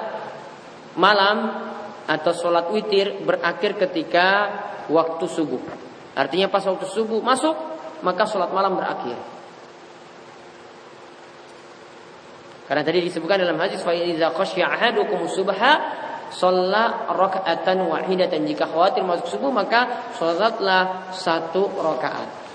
[0.97, 1.37] malam
[2.09, 4.27] atau sholat witir berakhir ketika
[4.89, 5.61] waktu subuh.
[6.17, 7.53] Artinya pas waktu subuh masuk,
[8.01, 9.21] maka sholat malam berakhir.
[12.65, 15.73] Karena tadi disebutkan dalam hadis fa khasya ahadukum subha
[16.33, 22.46] shalla raka'atan wahidatan jika khawatir masuk subuh maka salatlah satu rakaat.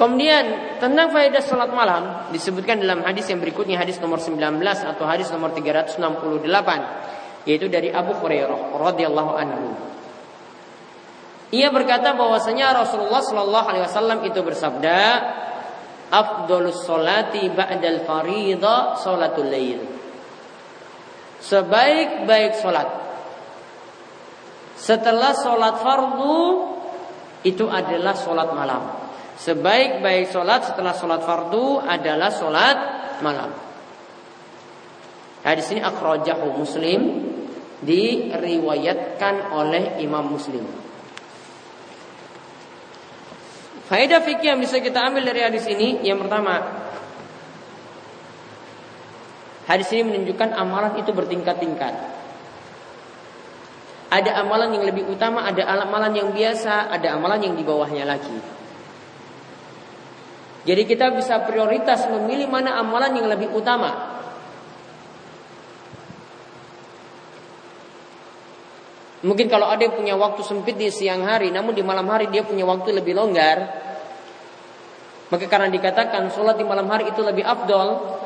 [0.00, 5.28] Kemudian tentang faedah salat malam disebutkan dalam hadis yang berikutnya hadis nomor 19 atau hadis
[5.28, 9.76] nomor 368 yaitu dari Abu Hurairah radhiyallahu anhu.
[11.52, 14.98] Ia berkata bahwasanya Rasulullah Shallallahu alaihi wasallam itu bersabda,
[16.08, 19.84] "Afdhalus salati ba'dal fariidha salatul lail."
[21.44, 22.88] Sebaik-baik salat
[24.80, 26.40] setelah salat fardu
[27.44, 28.99] itu adalah salat malam.
[29.40, 32.78] Sebaik-baik sholat setelah sholat fardu adalah sholat
[33.24, 33.48] malam.
[35.40, 37.00] Hadis ini akhrajahu Muslim
[37.80, 40.60] diriwayatkan oleh Imam Muslim.
[43.88, 46.86] Faedah fikih yang bisa kita ambil dari hadis ini yang pertama
[49.70, 51.94] Hadis ini menunjukkan amalan itu bertingkat-tingkat.
[54.10, 58.59] Ada amalan yang lebih utama, ada amalan yang biasa, ada amalan yang di bawahnya lagi.
[60.60, 64.20] Jadi kita bisa prioritas memilih mana amalan yang lebih utama.
[69.20, 72.40] Mungkin kalau ada yang punya waktu sempit di siang hari, namun di malam hari dia
[72.40, 73.68] punya waktu lebih longgar,
[75.28, 78.16] maka karena dikatakan sholat di malam hari itu lebih afdol,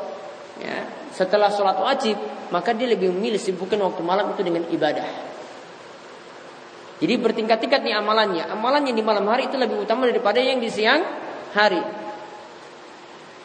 [0.63, 2.15] ya, setelah sholat wajib,
[2.47, 5.35] maka dia lebih memilih sibukkan waktu malam itu dengan ibadah.
[6.95, 8.47] Jadi bertingkat-tingkat nih amalannya.
[8.47, 11.03] Amalan yang di malam hari itu lebih utama daripada yang di siang
[11.51, 12.04] hari.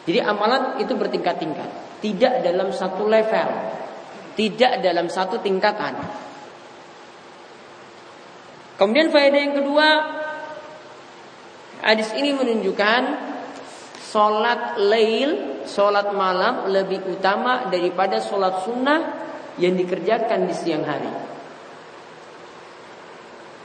[0.01, 3.49] Jadi amalan itu bertingkat-tingkat, tidak dalam satu level,
[4.33, 5.93] tidak dalam satu tingkatan.
[8.81, 9.87] Kemudian faedah yang kedua,
[11.85, 13.01] hadis ini menunjukkan
[14.09, 18.99] sholat lail, sholat malam lebih utama daripada sholat sunnah
[19.61, 21.13] yang dikerjakan di siang hari.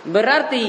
[0.04, 0.66] Berarti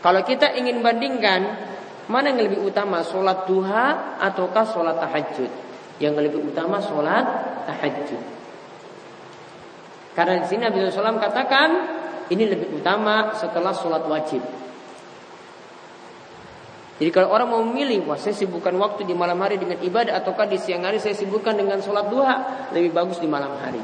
[0.00, 1.71] kalau kita ingin bandingkan
[2.12, 5.48] Mana yang lebih utama, sholat duha ataukah sholat tahajud?
[5.96, 7.24] Yang lebih utama sholat
[7.64, 8.20] tahajud.
[10.12, 11.68] Karena di sini Nabi SAW katakan
[12.28, 14.44] ini lebih utama setelah sholat wajib.
[17.00, 20.44] Jadi kalau orang mau memilih, wah saya sibukkan waktu di malam hari dengan ibadah ataukah
[20.44, 23.80] di siang hari saya sibukkan dengan sholat duha, lebih bagus di malam hari.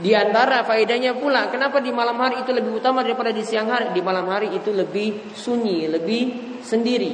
[0.00, 3.92] Di antara faedahnya pula, kenapa di malam hari itu lebih utama daripada di siang hari?
[3.92, 7.12] Di malam hari itu lebih sunyi, lebih sendiri.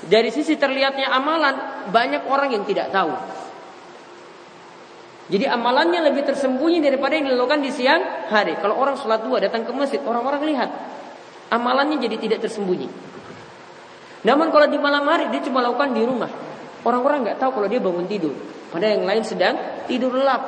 [0.00, 3.12] Dari sisi terlihatnya amalan, banyak orang yang tidak tahu.
[5.30, 8.56] Jadi amalannya lebih tersembunyi daripada yang dilakukan di siang hari.
[8.58, 10.70] Kalau orang sholat dua datang ke masjid, orang-orang lihat.
[11.52, 12.88] Amalannya jadi tidak tersembunyi.
[14.24, 16.32] Namun kalau di malam hari dia cuma lakukan di rumah.
[16.80, 18.32] Orang-orang nggak tahu kalau dia bangun tidur.
[18.70, 20.42] Pada yang lain sedang tidur lelap.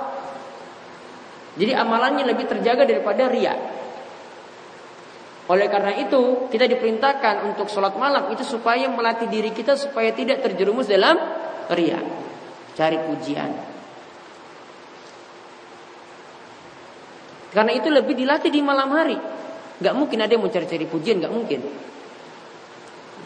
[1.58, 3.54] Jadi amalannya lebih terjaga daripada ria.
[5.50, 10.40] Oleh karena itu, kita diperintahkan untuk sholat malam itu supaya melatih diri kita supaya tidak
[10.40, 11.18] terjerumus dalam
[11.74, 11.98] ria.
[12.72, 13.50] Cari pujian.
[17.52, 19.18] Karena itu lebih dilatih di malam hari.
[19.82, 21.60] Gak mungkin ada yang mau cari-cari pujian, gak mungkin.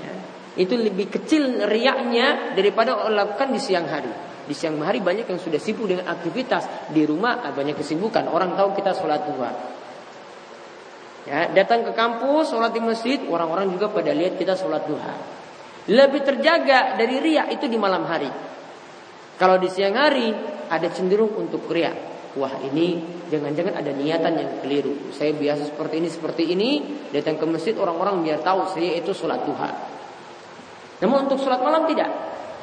[0.03, 0.13] Ya.
[0.59, 4.11] Itu lebih kecil riaknya daripada lakukan di siang hari.
[4.47, 8.31] Di siang hari banyak yang sudah sibuk dengan aktivitas di rumah banyak kesibukan.
[8.31, 9.51] Orang tahu kita sholat duha.
[11.27, 15.15] Ya, datang ke kampus, sholat di masjid, orang-orang juga pada lihat kita sholat duha.
[15.91, 18.31] Lebih terjaga dari ria itu di malam hari.
[19.35, 20.31] Kalau di siang hari
[20.71, 21.91] ada cenderung untuk ria.
[22.37, 23.01] Wah ini
[23.33, 25.11] jangan-jangan ada niatan yang keliru.
[25.11, 26.71] Saya biasa seperti ini seperti ini,
[27.11, 29.71] datang ke masjid orang-orang biar tahu saya itu sholat duha.
[31.03, 32.09] Namun untuk sholat malam tidak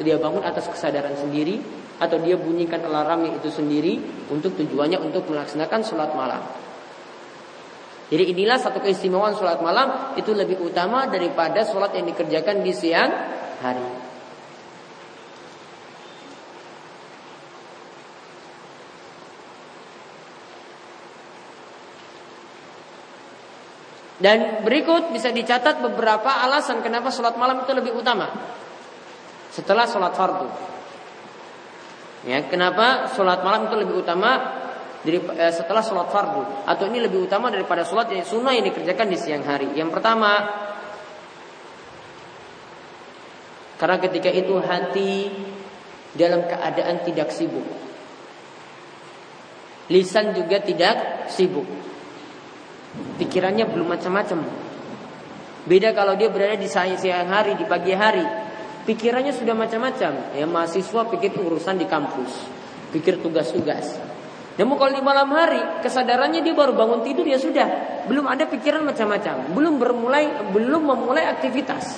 [0.01, 1.61] dia bangun atas kesadaran sendiri
[2.01, 6.41] atau dia bunyikan alarmnya itu sendiri untuk tujuannya untuk melaksanakan sholat malam.
[8.09, 13.11] Jadi inilah satu keistimewaan sholat malam itu lebih utama daripada sholat yang dikerjakan di siang
[13.61, 13.89] hari.
[24.23, 28.31] Dan berikut bisa dicatat beberapa alasan kenapa sholat malam itu lebih utama
[29.53, 30.49] setelah sholat fardu.
[32.25, 34.63] Ya, kenapa sholat malam itu lebih utama
[35.05, 39.07] dari eh, setelah sholat fardu atau ini lebih utama daripada sholat yang sunnah yang dikerjakan
[39.13, 39.69] di siang hari.
[39.77, 40.31] Yang pertama,
[43.77, 45.29] karena ketika itu hati
[46.17, 47.67] dalam keadaan tidak sibuk.
[49.91, 51.67] Lisan juga tidak sibuk.
[53.19, 54.39] Pikirannya belum macam-macam.
[55.67, 58.42] Beda kalau dia berada di siang hari, di pagi hari.
[58.83, 60.35] Pikirannya sudah macam-macam.
[60.35, 62.31] Ya mahasiswa pikir urusan di kampus,
[62.91, 63.95] pikir tugas-tugas.
[64.53, 68.85] Namun kalau di malam hari kesadarannya dia baru bangun tidur ya sudah, belum ada pikiran
[68.85, 71.97] macam-macam, belum bermulai belum memulai aktivitas.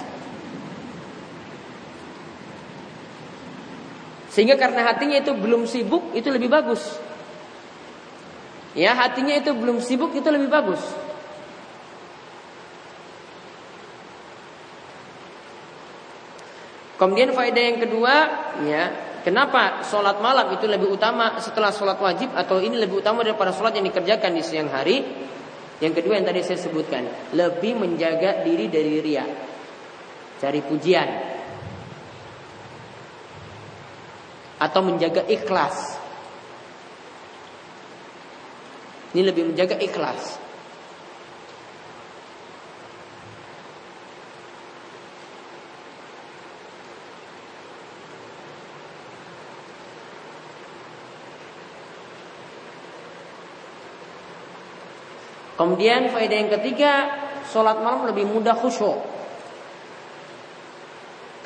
[4.31, 6.83] Sehingga karena hatinya itu belum sibuk itu lebih bagus.
[8.75, 10.83] Ya, hatinya itu belum sibuk itu lebih bagus.
[17.05, 18.13] Kemudian faedah yang kedua,
[18.65, 18.83] ya,
[19.25, 23.73] Kenapa sholat malam itu lebih utama setelah sholat wajib atau ini lebih utama daripada sholat
[23.73, 25.01] yang dikerjakan di siang hari?
[25.81, 29.25] Yang kedua yang tadi saya sebutkan, lebih menjaga diri dari ria,
[30.37, 31.09] cari pujian,
[34.61, 35.97] atau menjaga ikhlas.
[39.17, 40.44] Ini lebih menjaga ikhlas.
[55.55, 56.91] Kemudian faedah yang ketiga,
[57.47, 58.99] sholat malam lebih mudah khusyuk.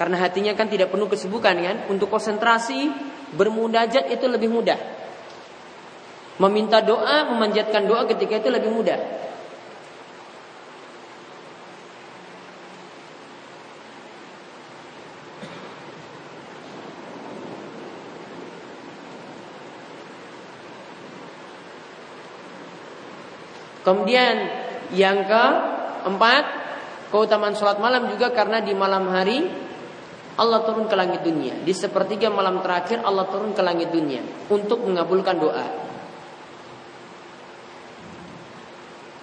[0.02, 2.90] Karena hatinya kan tidak penuh kesibukan kan, untuk konsentrasi
[3.36, 4.80] bermudajat itu lebih mudah.
[6.40, 9.00] Meminta doa, memanjatkan doa ketika itu lebih mudah.
[23.90, 24.36] Kemudian
[24.94, 26.44] yang keempat,
[27.10, 29.50] keutamaan sholat malam juga karena di malam hari
[30.38, 31.58] Allah turun ke langit dunia.
[31.66, 34.22] Di sepertiga malam terakhir Allah turun ke langit dunia
[34.54, 35.66] untuk mengabulkan doa.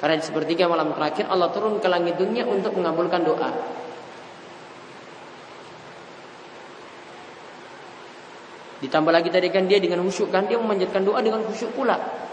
[0.02, 3.50] Karena di sepertiga malam terakhir Allah turun ke langit dunia untuk mengabulkan doa.
[8.82, 12.26] Ditambah lagi tadi kan dia dengan khusyuk kan dia memanjatkan doa dengan khusyuk pula.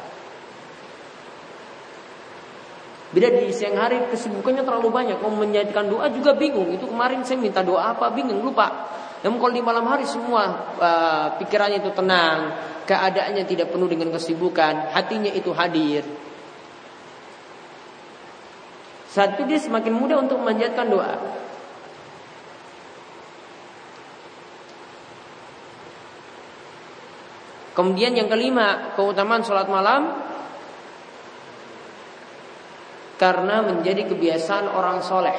[3.14, 5.22] Beda di siang hari kesibukannya terlalu banyak.
[5.22, 6.74] Mau menjadikan doa juga bingung.
[6.74, 8.90] Itu kemarin saya minta doa apa bingung lupa.
[9.22, 12.58] Namun kalau di malam hari semua uh, pikirannya itu tenang,
[12.90, 16.04] keadaannya tidak penuh dengan kesibukan, hatinya itu hadir.
[19.14, 21.16] Saat itu dia semakin mudah untuk memanjatkan doa.
[27.78, 30.33] Kemudian yang kelima, keutamaan sholat malam
[33.24, 35.32] karena menjadi kebiasaan orang soleh.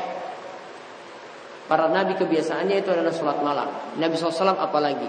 [1.69, 3.69] Para nabi kebiasaannya itu adalah sholat malam.
[4.01, 5.05] Nabi SAW apalagi.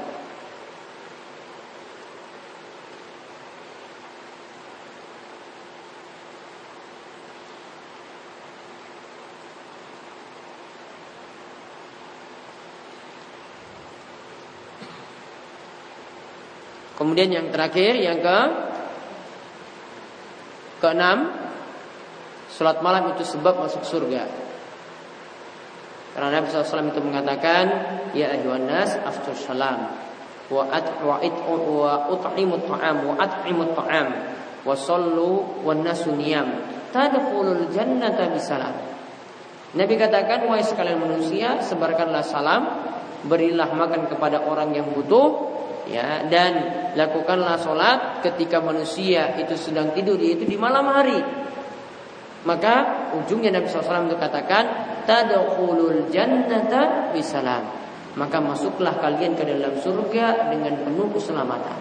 [16.99, 18.39] Kemudian yang terakhir yang ke
[20.83, 21.34] keenam
[22.55, 24.23] Salat malam itu sebab masuk surga.
[26.15, 27.65] Karena Nabi SAW itu mengatakan,
[28.15, 29.91] Ya ayuhan nas aftur salam
[30.47, 30.63] wa
[32.07, 34.07] ut'imut ta'am wa at'imut ta'am
[34.63, 36.63] wa sallu wa nasu niyam
[36.95, 38.71] tadkhulul jannata bisalam.
[39.75, 42.63] Nabi katakan, wahai sekalian manusia, sebarkanlah salam,
[43.27, 45.51] berilah makan kepada orang yang butuh,
[45.91, 46.53] ya dan
[46.95, 51.19] lakukanlah sholat ketika manusia itu sedang tidur yaitu di malam hari
[52.45, 52.73] maka
[53.17, 54.65] ujungnya Nabi SAW itu katakan
[55.09, 57.65] Tadkhulul jannata bisalam.
[58.15, 61.77] Maka masuklah kalian ke dalam surga dengan penuh keselamatan.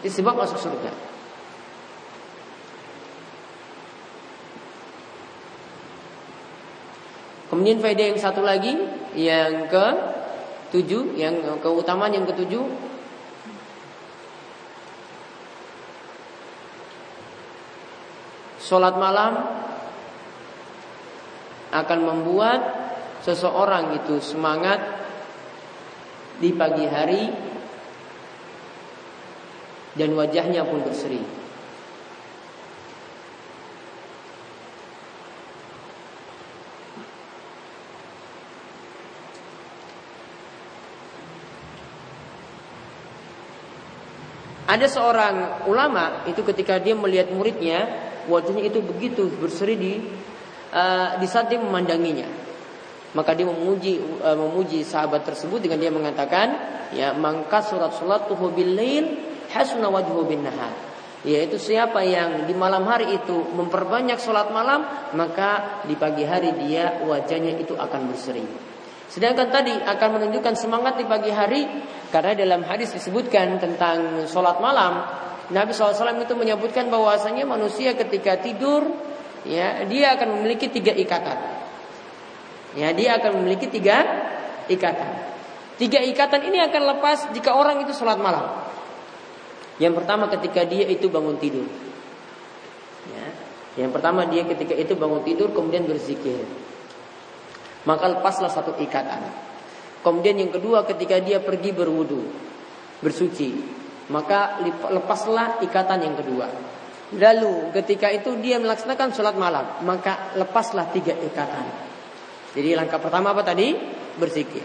[0.00, 0.92] Itu sebab masuk surga.
[7.48, 8.74] Kemudian faedah yang satu lagi
[9.14, 9.86] Yang ke
[10.74, 12.66] tujuh Yang keutamaan yang ketujuh
[18.64, 19.44] Sholat malam
[21.68, 22.60] akan membuat
[23.20, 24.80] seseorang itu semangat
[26.40, 27.28] di pagi hari
[29.92, 31.44] dan wajahnya pun berseri.
[44.64, 47.84] Ada seorang ulama itu ketika dia melihat muridnya,
[48.28, 49.92] wajahnya itu begitu berseri di
[50.74, 52.26] uh, di saat dia memandanginya.
[53.14, 56.46] Maka dia memuji uh, memuji sahabat tersebut dengan dia mengatakan,
[56.90, 59.06] ya mangka surat surat bil lail
[59.54, 60.74] hasuna wajhu bin nahar.
[61.24, 64.84] Yaitu siapa yang di malam hari itu memperbanyak sholat malam,
[65.16, 68.44] maka di pagi hari dia wajahnya itu akan berseri.
[69.08, 71.64] Sedangkan tadi akan menunjukkan semangat di pagi hari
[72.12, 75.00] karena dalam hadis disebutkan tentang sholat malam.
[75.52, 78.88] Nabi SAW itu menyebutkan bahwasanya manusia ketika tidur
[79.44, 81.38] ya dia akan memiliki tiga ikatan.
[82.74, 84.02] Ya dia akan memiliki tiga
[84.70, 85.34] ikatan.
[85.76, 88.64] Tiga ikatan ini akan lepas jika orang itu sholat malam.
[89.76, 91.66] Yang pertama ketika dia itu bangun tidur.
[93.10, 93.26] Ya.
[93.84, 96.46] Yang pertama dia ketika itu bangun tidur kemudian berzikir
[97.84, 99.28] maka lepaslah satu ikatan.
[100.04, 102.20] Kemudian yang kedua ketika dia pergi berwudu,
[103.00, 103.56] bersuci,
[104.12, 106.46] maka lepaslah ikatan yang kedua.
[107.14, 111.66] Lalu ketika itu dia melaksanakan sholat malam, maka lepaslah tiga ikatan.
[112.54, 113.74] Jadi langkah pertama apa tadi?
[114.18, 114.62] Berzikir.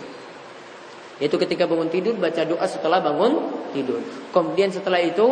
[1.20, 4.00] Yaitu ketika bangun tidur baca doa setelah bangun tidur.
[4.32, 5.28] Kemudian setelah itu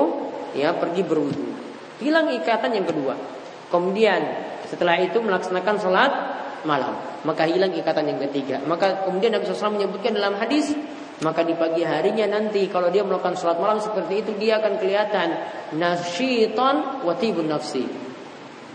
[0.52, 1.48] ya pergi berwudu.
[2.04, 3.16] Hilang ikatan yang kedua.
[3.72, 4.20] Kemudian
[4.68, 6.12] setelah itu melaksanakan sholat
[6.68, 6.94] malam.
[7.24, 8.60] Maka hilang ikatan yang ketiga.
[8.68, 10.76] Maka kemudian Nabi SAW menyebutkan dalam hadis,
[11.18, 15.28] maka di pagi harinya nanti kalau dia melakukan sholat malam seperti itu dia akan kelihatan
[15.74, 17.90] nasyiton watibun nafsi.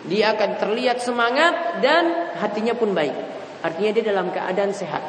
[0.03, 3.15] Dia akan terlihat semangat dan hatinya pun baik.
[3.63, 5.03] Artinya dia dalam keadaan sehat.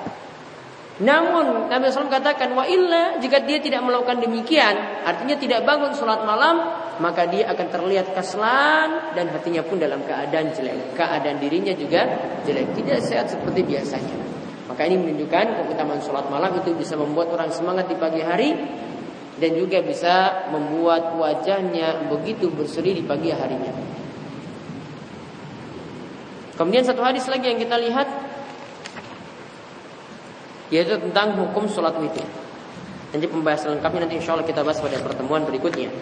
[1.01, 6.21] Namun Nabi SAW katakan wa illa jika dia tidak melakukan demikian, artinya tidak bangun sholat
[6.21, 6.61] malam,
[7.01, 10.93] maka dia akan terlihat kaslan dan hatinya pun dalam keadaan jelek.
[10.93, 12.05] Keadaan dirinya juga
[12.45, 14.22] jelek, tidak sehat seperti biasanya.
[14.73, 18.57] Maka ini menunjukkan keutamaan sholat malam itu bisa membuat orang semangat di pagi hari
[19.37, 23.69] dan juga bisa membuat wajahnya begitu berseri di pagi harinya.
[26.57, 28.09] Kemudian satu hadis lagi yang kita lihat
[30.73, 32.25] yaitu tentang hukum sholat witir.
[33.13, 35.93] Nanti pembahasan lengkapnya nanti insya Allah kita bahas pada pertemuan berikutnya.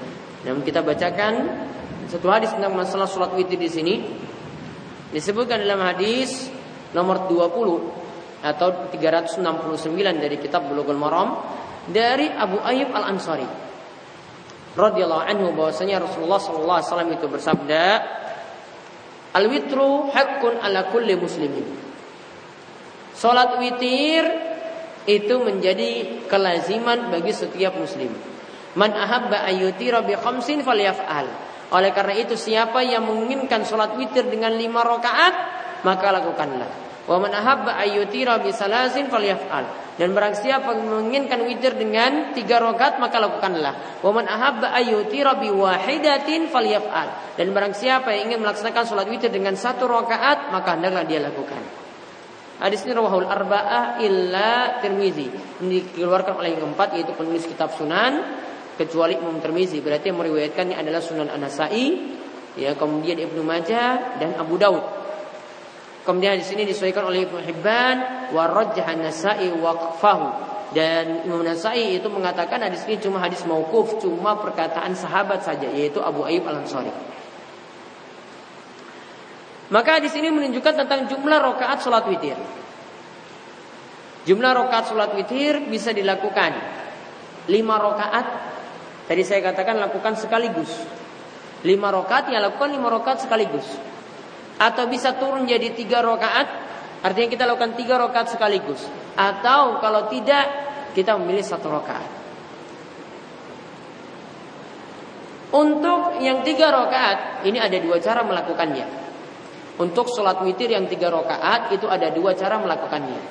[0.48, 1.68] Namun kita bacakan
[2.08, 4.00] satu hadis tentang masalah sholat witir di sini
[5.12, 6.48] disebutkan dalam hadis
[6.96, 8.01] nomor 20
[8.42, 9.42] atau 369
[10.18, 11.42] dari kitab Bulughul Maram
[11.90, 13.48] dari Abu Ayyub Al Ansari
[14.74, 17.86] radhiyallahu anhu bahwasanya Rasulullah sallallahu alaihi wasallam itu bersabda
[19.32, 21.92] Al witru haqqun ala kulli muslimin
[23.22, 24.26] Salat witir
[25.06, 28.10] itu menjadi kelaziman bagi setiap muslim.
[28.74, 31.30] Man ahabba ayyutira bi khamsin falyaf'al.
[31.70, 35.36] Oleh karena itu siapa yang menginginkan sholat witir dengan lima rakaat
[35.86, 36.91] maka lakukanlah.
[37.10, 39.66] Wa man ahabba ayyutira bi falyaf'al.
[39.98, 44.02] Dan barang siapa menginginkan witir dengan tiga rakaat maka lakukanlah.
[44.06, 47.08] Wa man ahabba ayyutira bi falyaf'al.
[47.38, 51.82] Dan barang siapa yang ingin melaksanakan sholat witir dengan satu rakaat maka hendaklah dia lakukan.
[52.62, 55.26] Hadis ini rawahul arba'ah illa Tirmizi.
[55.66, 58.22] Ini dikeluarkan oleh yang keempat yaitu penulis kitab Sunan
[58.78, 59.82] kecuali Imam Tirmizi.
[59.82, 61.86] Berarti yang meriwayatkannya adalah Sunan An-Nasa'i,
[62.62, 65.01] ya kemudian Ibnu Majah dan Abu Daud.
[66.02, 67.98] Kemudian di sini disesuaikan oleh Ibnu Hibban
[68.34, 70.52] wa An-Nasa'i waqfahu.
[70.72, 76.00] Dan Imam Nasai itu mengatakan hadis ini cuma hadis mauquf, cuma perkataan sahabat saja yaitu
[76.00, 76.96] Abu Ayyub Al-Ansari.
[79.72, 82.40] Maka di sini menunjukkan tentang jumlah rokaat sholat witir.
[84.24, 86.56] Jumlah rokaat sholat witir bisa dilakukan
[87.52, 88.28] lima rokaat.
[89.12, 90.72] Tadi saya katakan lakukan sekaligus.
[91.68, 93.68] Lima rokaat ya lakukan lima rokaat sekaligus.
[94.62, 96.70] Atau bisa turun jadi tiga rokaat.
[97.02, 98.86] Artinya kita lakukan tiga rokaat sekaligus.
[99.18, 100.46] Atau kalau tidak
[100.94, 102.22] kita memilih satu rokaat.
[105.52, 109.02] Untuk yang tiga rokaat ini ada dua cara melakukannya.
[109.82, 113.22] Untuk sholat witir yang tiga rakaat itu ada dua cara melakukannya.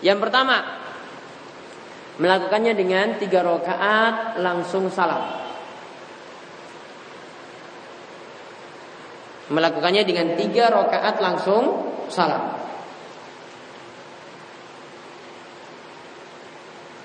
[0.00, 0.56] Yang pertama,
[2.16, 5.41] melakukannya dengan tiga rakaat langsung salam.
[9.50, 11.64] Melakukannya dengan tiga rakaat langsung
[12.06, 12.62] salam.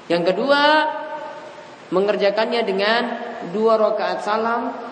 [0.07, 0.63] Yang kedua,
[1.89, 3.01] mengerjakannya dengan
[3.51, 4.87] dua rakaat salam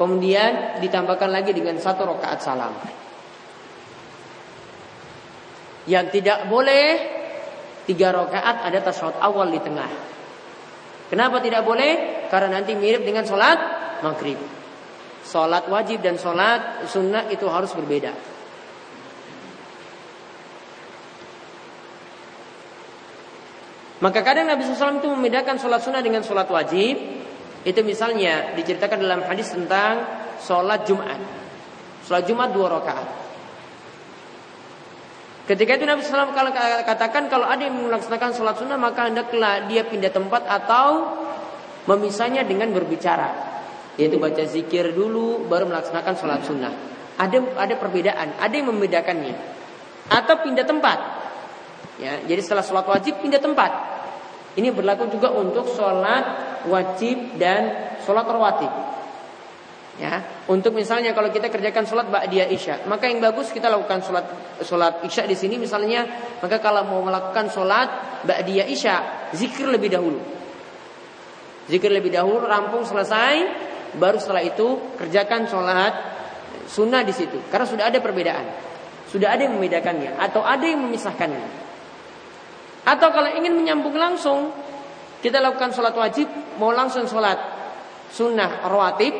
[0.00, 2.72] Kemudian ditambahkan lagi dengan satu rakaat salam.
[5.84, 6.88] Yang tidak boleh
[7.84, 9.92] tiga rakaat ada tasawuf awal di tengah.
[11.12, 12.24] Kenapa tidak boleh?
[12.32, 13.60] Karena nanti mirip dengan sholat
[14.00, 14.40] maghrib.
[15.20, 18.12] Sholat wajib dan sholat sunnah itu harus berbeda.
[24.00, 26.96] Maka kadang Nabi SAW itu membedakan sholat sunnah dengan sholat wajib.
[27.60, 30.00] Itu misalnya diceritakan dalam hadis tentang
[30.40, 31.20] sholat Jumat.
[32.08, 33.08] Sholat Jumat dua rakaat.
[35.44, 36.32] Ketika itu Nabi SAW
[36.86, 41.20] katakan kalau ada yang melaksanakan sholat sunnah maka hendaklah dia pindah tempat atau
[41.84, 43.49] memisahnya dengan berbicara.
[44.00, 46.72] Yaitu baca zikir dulu baru melaksanakan sholat sunnah.
[47.20, 49.36] Ada ada perbedaan, ada yang membedakannya.
[50.08, 50.98] Atau pindah tempat.
[52.00, 53.68] Ya, jadi setelah sholat wajib pindah tempat.
[54.56, 58.72] Ini berlaku juga untuk sholat wajib dan sholat rawatib.
[60.00, 64.24] Ya, untuk misalnya kalau kita kerjakan sholat ba'diyah isya, maka yang bagus kita lakukan sholat
[64.64, 66.08] sholat isya di sini misalnya,
[66.40, 70.16] maka kalau mau melakukan sholat ba'diyah isya, zikir lebih dahulu.
[71.68, 75.94] Zikir lebih dahulu, rampung selesai, baru setelah itu kerjakan sholat
[76.70, 77.38] sunnah di situ.
[77.50, 78.46] Karena sudah ada perbedaan,
[79.10, 81.70] sudah ada yang membedakannya atau ada yang memisahkannya.
[82.86, 84.50] Atau kalau ingin menyambung langsung,
[85.20, 86.26] kita lakukan sholat wajib,
[86.56, 87.36] mau langsung sholat
[88.10, 89.12] sunnah rawatib,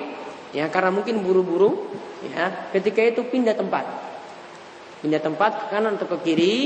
[0.56, 1.92] ya karena mungkin buru-buru,
[2.24, 3.84] ya ketika itu pindah tempat,
[5.00, 6.56] pindah tempat ke kanan atau ke kiri,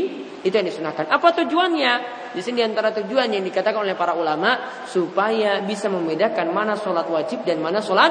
[0.44, 1.08] itu yang disunahkan.
[1.08, 1.92] Apa tujuannya?
[2.34, 7.46] Di sini antara tujuan yang dikatakan oleh para ulama supaya bisa membedakan mana sholat wajib
[7.46, 8.10] dan mana sholat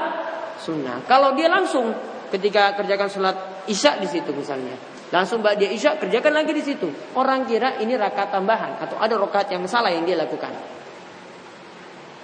[0.64, 1.04] sunnah.
[1.06, 1.92] Kalau dia langsung
[2.32, 3.36] ketika kerjakan sholat
[3.68, 4.74] isya di situ misalnya,
[5.14, 6.90] Langsung mbak dia isya kerjakan lagi di situ.
[7.14, 10.50] Orang kira ini rakaat tambahan atau ada rakaat yang salah yang dia lakukan.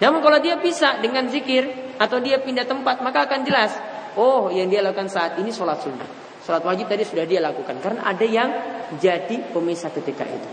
[0.01, 3.77] Namun kalau dia bisa dengan zikir atau dia pindah tempat maka akan jelas.
[4.17, 6.28] Oh yang dia lakukan saat ini sholat sunnah.
[6.49, 7.77] Sholat wajib tadi sudah dia lakukan.
[7.77, 8.49] Karena ada yang
[8.97, 10.49] jadi pemisah ketika itu.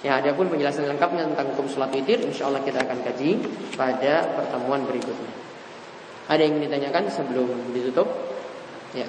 [0.00, 3.36] Ya, ada pun penjelasan lengkapnya tentang hukum sholat witir, insya Allah kita akan kaji
[3.76, 5.28] pada pertemuan berikutnya.
[6.32, 8.08] Ada yang ingin ditanyakan sebelum ditutup?
[8.96, 9.04] Ya.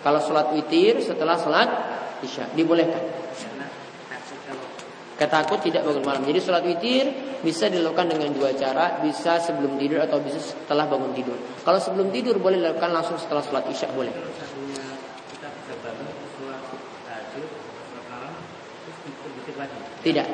[0.00, 1.68] Kalau sholat witir setelah sholat
[2.24, 3.04] isya dibolehkan.
[5.14, 6.26] Ketakut tidak bangun malam.
[6.26, 7.06] Jadi sholat witir
[7.46, 11.38] bisa dilakukan dengan dua cara, bisa sebelum tidur atau bisa setelah bangun tidur.
[11.62, 14.10] Kalau sebelum tidur boleh dilakukan langsung setelah sholat isya boleh.
[20.02, 20.28] Tidak.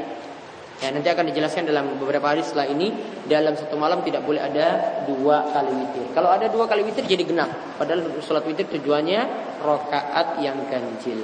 [0.81, 2.89] Ya, nanti akan dijelaskan dalam beberapa hari setelah ini
[3.29, 6.09] dalam satu malam tidak boleh ada dua kali witir.
[6.17, 7.53] Kalau ada dua kali witir jadi genap.
[7.77, 9.21] Padahal sholat witir tujuannya
[9.61, 11.21] rokaat yang ganjil.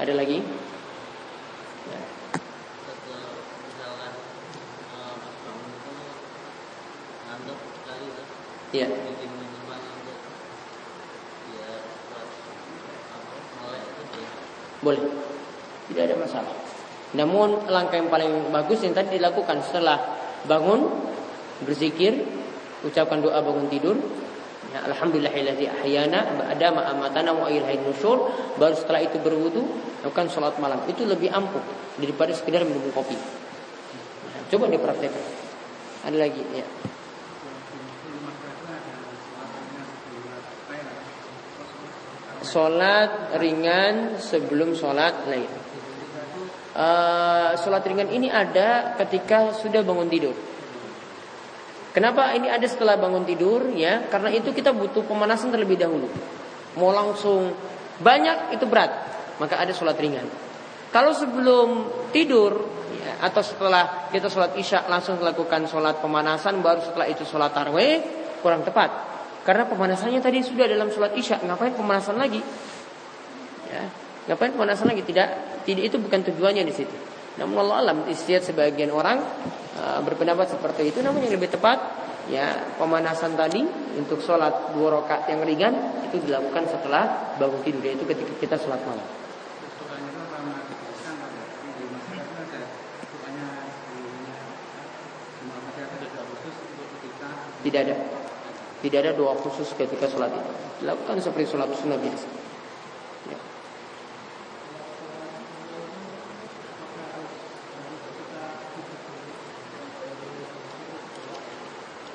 [0.00, 0.40] Ada lagi?
[8.72, 8.86] Iya.
[14.84, 15.04] Boleh.
[15.88, 16.54] Tidak ada masalah.
[17.16, 19.96] Namun langkah yang paling bagus yang tadi dilakukan setelah
[20.44, 20.84] bangun
[21.64, 22.20] berzikir,
[22.84, 23.96] ucapkan doa bangun tidur.
[24.68, 28.28] Ya, Alhamdulillahilladzi ahyana ba'da ma amatana wa ilaihi nusyur.
[28.60, 29.64] Baru setelah itu berwudu,
[30.04, 30.84] lakukan sholat malam.
[30.84, 31.64] Itu lebih ampuh
[31.96, 33.16] daripada sekedar minum kopi.
[33.16, 35.24] Ya, coba dipraktekkan.
[36.04, 36.68] Ada lagi ya.
[42.48, 45.68] Sholat ringan sebelum sholat lain
[46.78, 50.34] uh, sholat ringan ini ada ketika sudah bangun tidur.
[51.90, 53.74] Kenapa ini ada setelah bangun tidur?
[53.74, 56.06] Ya, karena itu kita butuh pemanasan terlebih dahulu.
[56.78, 57.50] Mau langsung
[57.98, 58.92] banyak itu berat,
[59.42, 60.28] maka ada sholat ringan.
[60.94, 62.54] Kalau sebelum tidur
[62.94, 67.98] ya, atau setelah kita sholat isya langsung melakukan sholat pemanasan, baru setelah itu sholat tarweh
[68.38, 69.07] kurang tepat.
[69.48, 72.36] Karena pemanasannya tadi sudah dalam sholat isya, ngapain pemanasan lagi?
[73.72, 73.88] Ya,
[74.28, 75.00] ngapain pemanasan lagi?
[75.08, 75.28] Tidak
[75.64, 76.92] tidak itu bukan tujuannya di situ.
[77.40, 79.24] Namun Allah alam istiad sebagian orang
[79.80, 81.00] uh, berpendapat seperti itu.
[81.00, 81.80] Namun yang lebih tepat
[82.28, 83.64] ya pemanasan tadi
[83.96, 85.72] untuk sholat dua rakaat yang ringan
[86.04, 89.08] itu dilakukan setelah bangun tidur yaitu ketika kita sholat malam.
[97.64, 98.17] Tidak ada.
[98.78, 100.52] Tidak ada doa khusus ketika sholat itu.
[100.84, 102.38] Dilakukan seperti sholat sunnah biasa.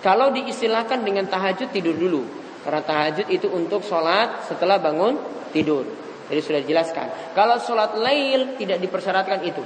[0.04, 2.28] Kalau diistilahkan dengan tahajud tidur dulu.
[2.68, 5.16] Karena tahajud itu untuk sholat setelah bangun
[5.56, 5.88] tidur.
[6.28, 7.08] Jadi sudah dijelaskan.
[7.32, 9.64] Kalau sholat lail tidak dipersyaratkan itu.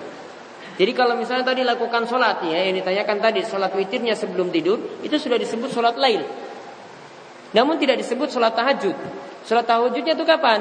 [0.77, 5.17] Jadi kalau misalnya tadi lakukan sholat ya yang ditanyakan tadi sholat witirnya sebelum tidur itu
[5.17, 6.21] sudah disebut sholat lail.
[7.55, 8.95] Namun tidak disebut sholat tahajud.
[9.47, 10.59] Sholat tahajudnya itu kapan?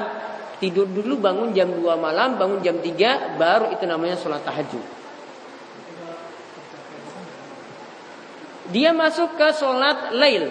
[0.56, 4.80] Tidur dulu bangun jam 2 malam, bangun jam 3, baru itu namanya sholat tahajud.
[8.70, 10.50] Dia masuk ke sholat lail.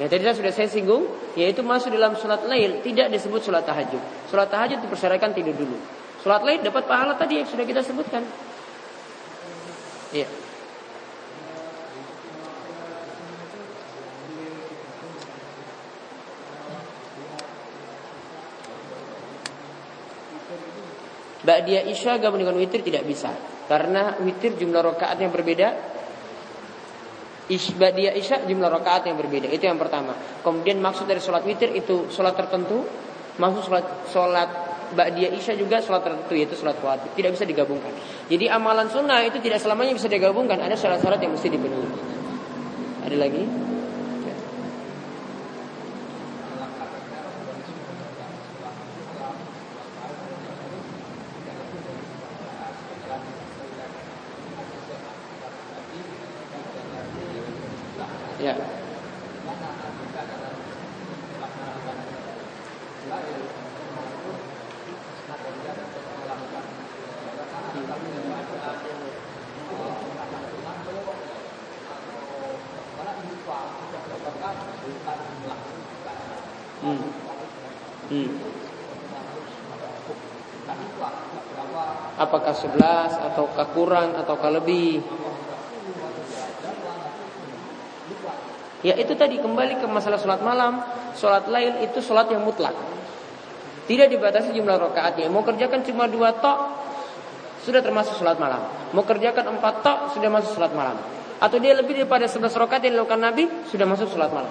[0.00, 1.08] Ya tadi sudah saya singgung,
[1.38, 4.00] yaitu masuk dalam sholat lail tidak disebut sholat tahajud.
[4.28, 5.78] Sholat tahajud dipersyaratkan tidur dulu.
[6.22, 8.22] Sholat lail dapat pahala tadi yang sudah kita sebutkan.
[10.12, 10.41] Iya.
[21.52, 23.28] Ba'diyah Isya gabung dengan witir tidak bisa.
[23.68, 25.92] Karena witir jumlah rakaat yang berbeda
[27.52, 29.52] Isbadiyah Isya jumlah rakaat yang berbeda.
[29.52, 30.16] Itu yang pertama.
[30.40, 32.88] Kemudian maksud dari sholat witir itu sholat tertentu.
[33.36, 34.50] Maksud sholat sholat
[34.96, 37.12] Ba'diyah Isya juga sholat tertentu yaitu sholat khawatir.
[37.12, 37.92] Tidak bisa digabungkan.
[38.32, 40.56] Jadi amalan sunnah itu tidak selamanya bisa digabungkan.
[40.64, 41.88] Ada syarat-syarat yang mesti dipenuhi.
[43.04, 43.71] Ada lagi?
[82.24, 85.02] Apakah 11 ataukah kurang ataukah lebih?
[88.82, 90.82] Ya itu tadi kembali ke masalah sholat malam.
[91.14, 92.74] Sholat lain itu sholat yang mutlak.
[93.86, 95.30] Tidak dibatasi jumlah rakaatnya.
[95.30, 96.82] Mau kerjakan cuma dua tok
[97.62, 98.62] Sudah termasuk sholat malam.
[98.90, 100.98] Mau kerjakan empat tok Sudah masuk sholat malam.
[101.38, 104.50] Atau dia lebih daripada 11 rakaat yang dilakukan Nabi Sudah masuk sholat malam.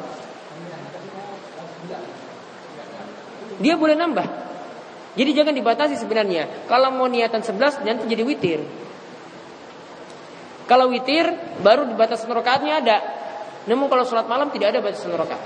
[3.59, 4.40] Dia boleh nambah
[5.11, 6.67] jadi jangan dibatasi sebenarnya.
[6.71, 8.63] Kalau mau niatan 11 nanti jadi witir.
[10.71, 11.27] Kalau witir
[11.59, 12.97] baru dibatasi rakaatnya ada.
[13.67, 15.43] Namun kalau sholat malam tidak ada batasan rakaat.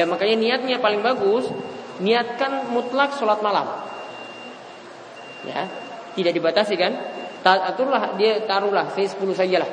[0.00, 1.44] Ya makanya niatnya paling bagus
[2.00, 3.68] niatkan mutlak sholat malam.
[5.44, 5.68] Ya,
[6.16, 6.96] tidak dibatasi kan?
[7.44, 9.68] Aturlah dia taruhlah saya 10 sajalah.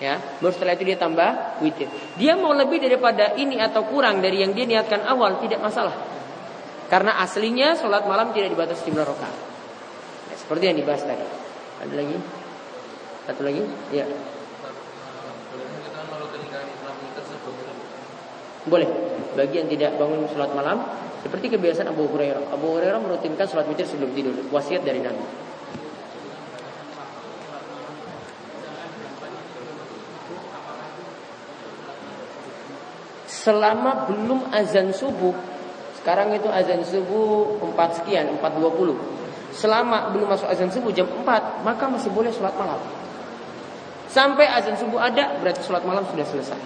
[0.00, 1.84] Ya, baru setelah itu dia tambah witir.
[2.16, 5.92] Dia mau lebih daripada ini atau kurang dari yang dia niatkan awal tidak masalah.
[6.88, 9.36] Karena aslinya sholat malam tidak dibatasi jumlah rakaat.
[10.32, 11.28] Ya, seperti yang dibahas tadi.
[11.84, 12.16] Ada lagi?
[13.28, 13.62] Satu lagi?
[13.92, 14.08] Ya.
[18.64, 19.17] Boleh.
[19.36, 20.78] Bagi yang tidak bangun sholat malam,
[21.20, 22.54] seperti kebiasaan Abu Hurairah.
[22.54, 24.34] Abu Hurairah merutinkan sholat witir sebelum tidur.
[24.54, 25.48] Wasiat dari Nabi.
[33.28, 35.32] Selama belum azan subuh,
[36.00, 38.92] sekarang itu azan subuh 4 sekian, 4.20.
[39.56, 42.76] Selama belum masuk azan subuh jam 4, maka masih boleh sholat malam.
[44.08, 46.60] Sampai azan subuh ada, berarti sholat malam sudah selesai.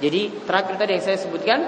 [0.00, 1.60] Jadi terakhir tadi yang saya sebutkan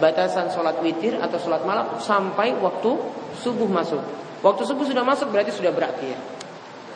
[0.00, 2.90] batasan sholat witir atau sholat malam sampai waktu
[3.38, 4.00] subuh masuk.
[4.40, 6.16] Waktu subuh sudah masuk berarti sudah berakhir.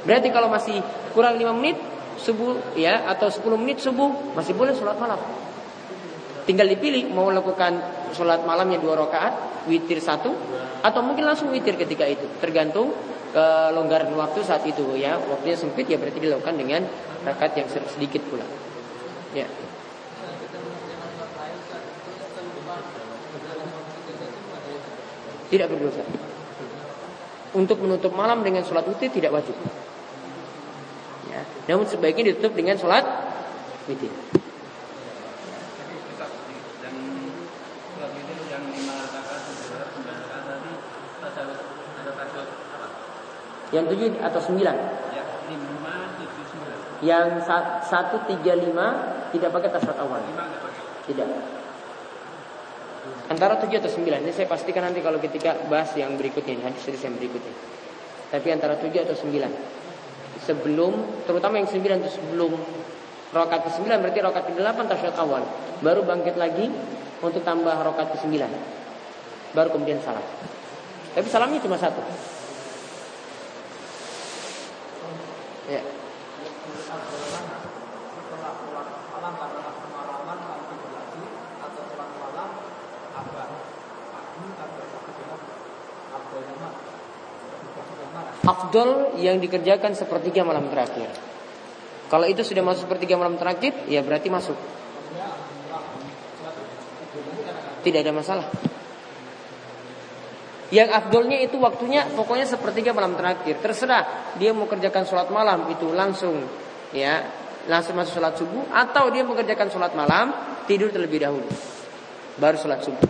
[0.08, 0.80] Berarti kalau masih
[1.12, 1.76] kurang 5 menit
[2.16, 5.20] subuh ya atau 10 menit subuh masih boleh sholat malam.
[6.44, 7.80] Tinggal dipilih mau lakukan
[8.12, 10.36] sholat malamnya dua rakaat, witir satu,
[10.84, 12.92] atau mungkin langsung witir ketika itu, tergantung
[13.32, 15.16] kelonggaran waktu saat itu ya.
[15.16, 16.84] Waktunya sempit ya berarti dilakukan dengan
[17.24, 18.44] rakaat yang sedikit pula.
[19.32, 19.48] Ya.
[25.52, 26.04] Tidak berdosa.
[27.54, 29.54] Untuk menutup malam dengan sholat witir tidak wajib.
[31.30, 31.42] Ya.
[31.70, 33.04] Namun sebaiknya ditutup dengan sholat
[33.86, 34.10] witir.
[43.74, 44.76] Yang tujuh atau sembilan?
[47.02, 47.26] Yang
[47.90, 48.86] satu tiga lima
[49.34, 50.22] tidak pakai tasawuf awal.
[51.10, 51.28] Tidak.
[53.24, 57.16] Antara 7 atau 9 Ini saya pastikan nanti kalau ketika bahas yang berikutnya Hadis-hadis yang
[57.16, 57.54] berikutnya.
[58.28, 62.52] Tapi antara 7 atau 9 Sebelum Terutama yang 9 itu sebelum
[63.34, 65.42] Rokat ke-9 berarti rokat ke-8 tasyahud awal.
[65.82, 66.70] Baru bangkit lagi
[67.24, 68.30] Untuk tambah rokat ke-9
[69.54, 70.22] Baru kemudian salam.
[71.14, 72.02] Tapi salamnya cuma satu.
[75.70, 75.78] Ya
[88.44, 91.08] afdol yang dikerjakan sepertiga malam terakhir.
[92.12, 94.56] Kalau itu sudah masuk sepertiga malam terakhir, ya berarti masuk.
[97.84, 98.46] Tidak ada masalah.
[100.72, 103.60] Yang afdolnya itu waktunya pokoknya sepertiga malam terakhir.
[103.60, 106.40] Terserah dia mau kerjakan sholat malam itu langsung
[106.90, 107.20] ya
[107.68, 110.32] langsung masuk sholat subuh atau dia mengerjakan sholat malam
[110.64, 111.46] tidur terlebih dahulu
[112.40, 113.08] baru sholat subuh.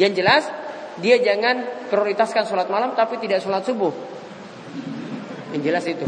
[0.00, 0.42] Yang jelas
[1.02, 3.90] dia jangan prioritaskan sholat malam tapi tidak sholat subuh.
[5.54, 6.06] Yang jelas itu,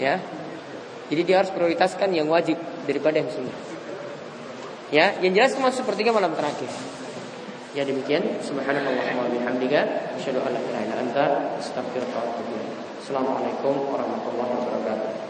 [0.00, 0.16] ya.
[1.12, 2.56] Jadi dia harus prioritaskan yang wajib
[2.88, 3.52] daripada yang sunnah.
[4.88, 6.68] Ya, yang jelas cuma sepertiga malam terakhir.
[7.72, 8.40] Ya demikian.
[8.44, 11.24] Subhanallah wa bihamdika asyhadu an la ilaha illa anta
[11.56, 12.60] atubu
[13.00, 15.21] Assalamualaikum warahmatullahi wabarakatuh.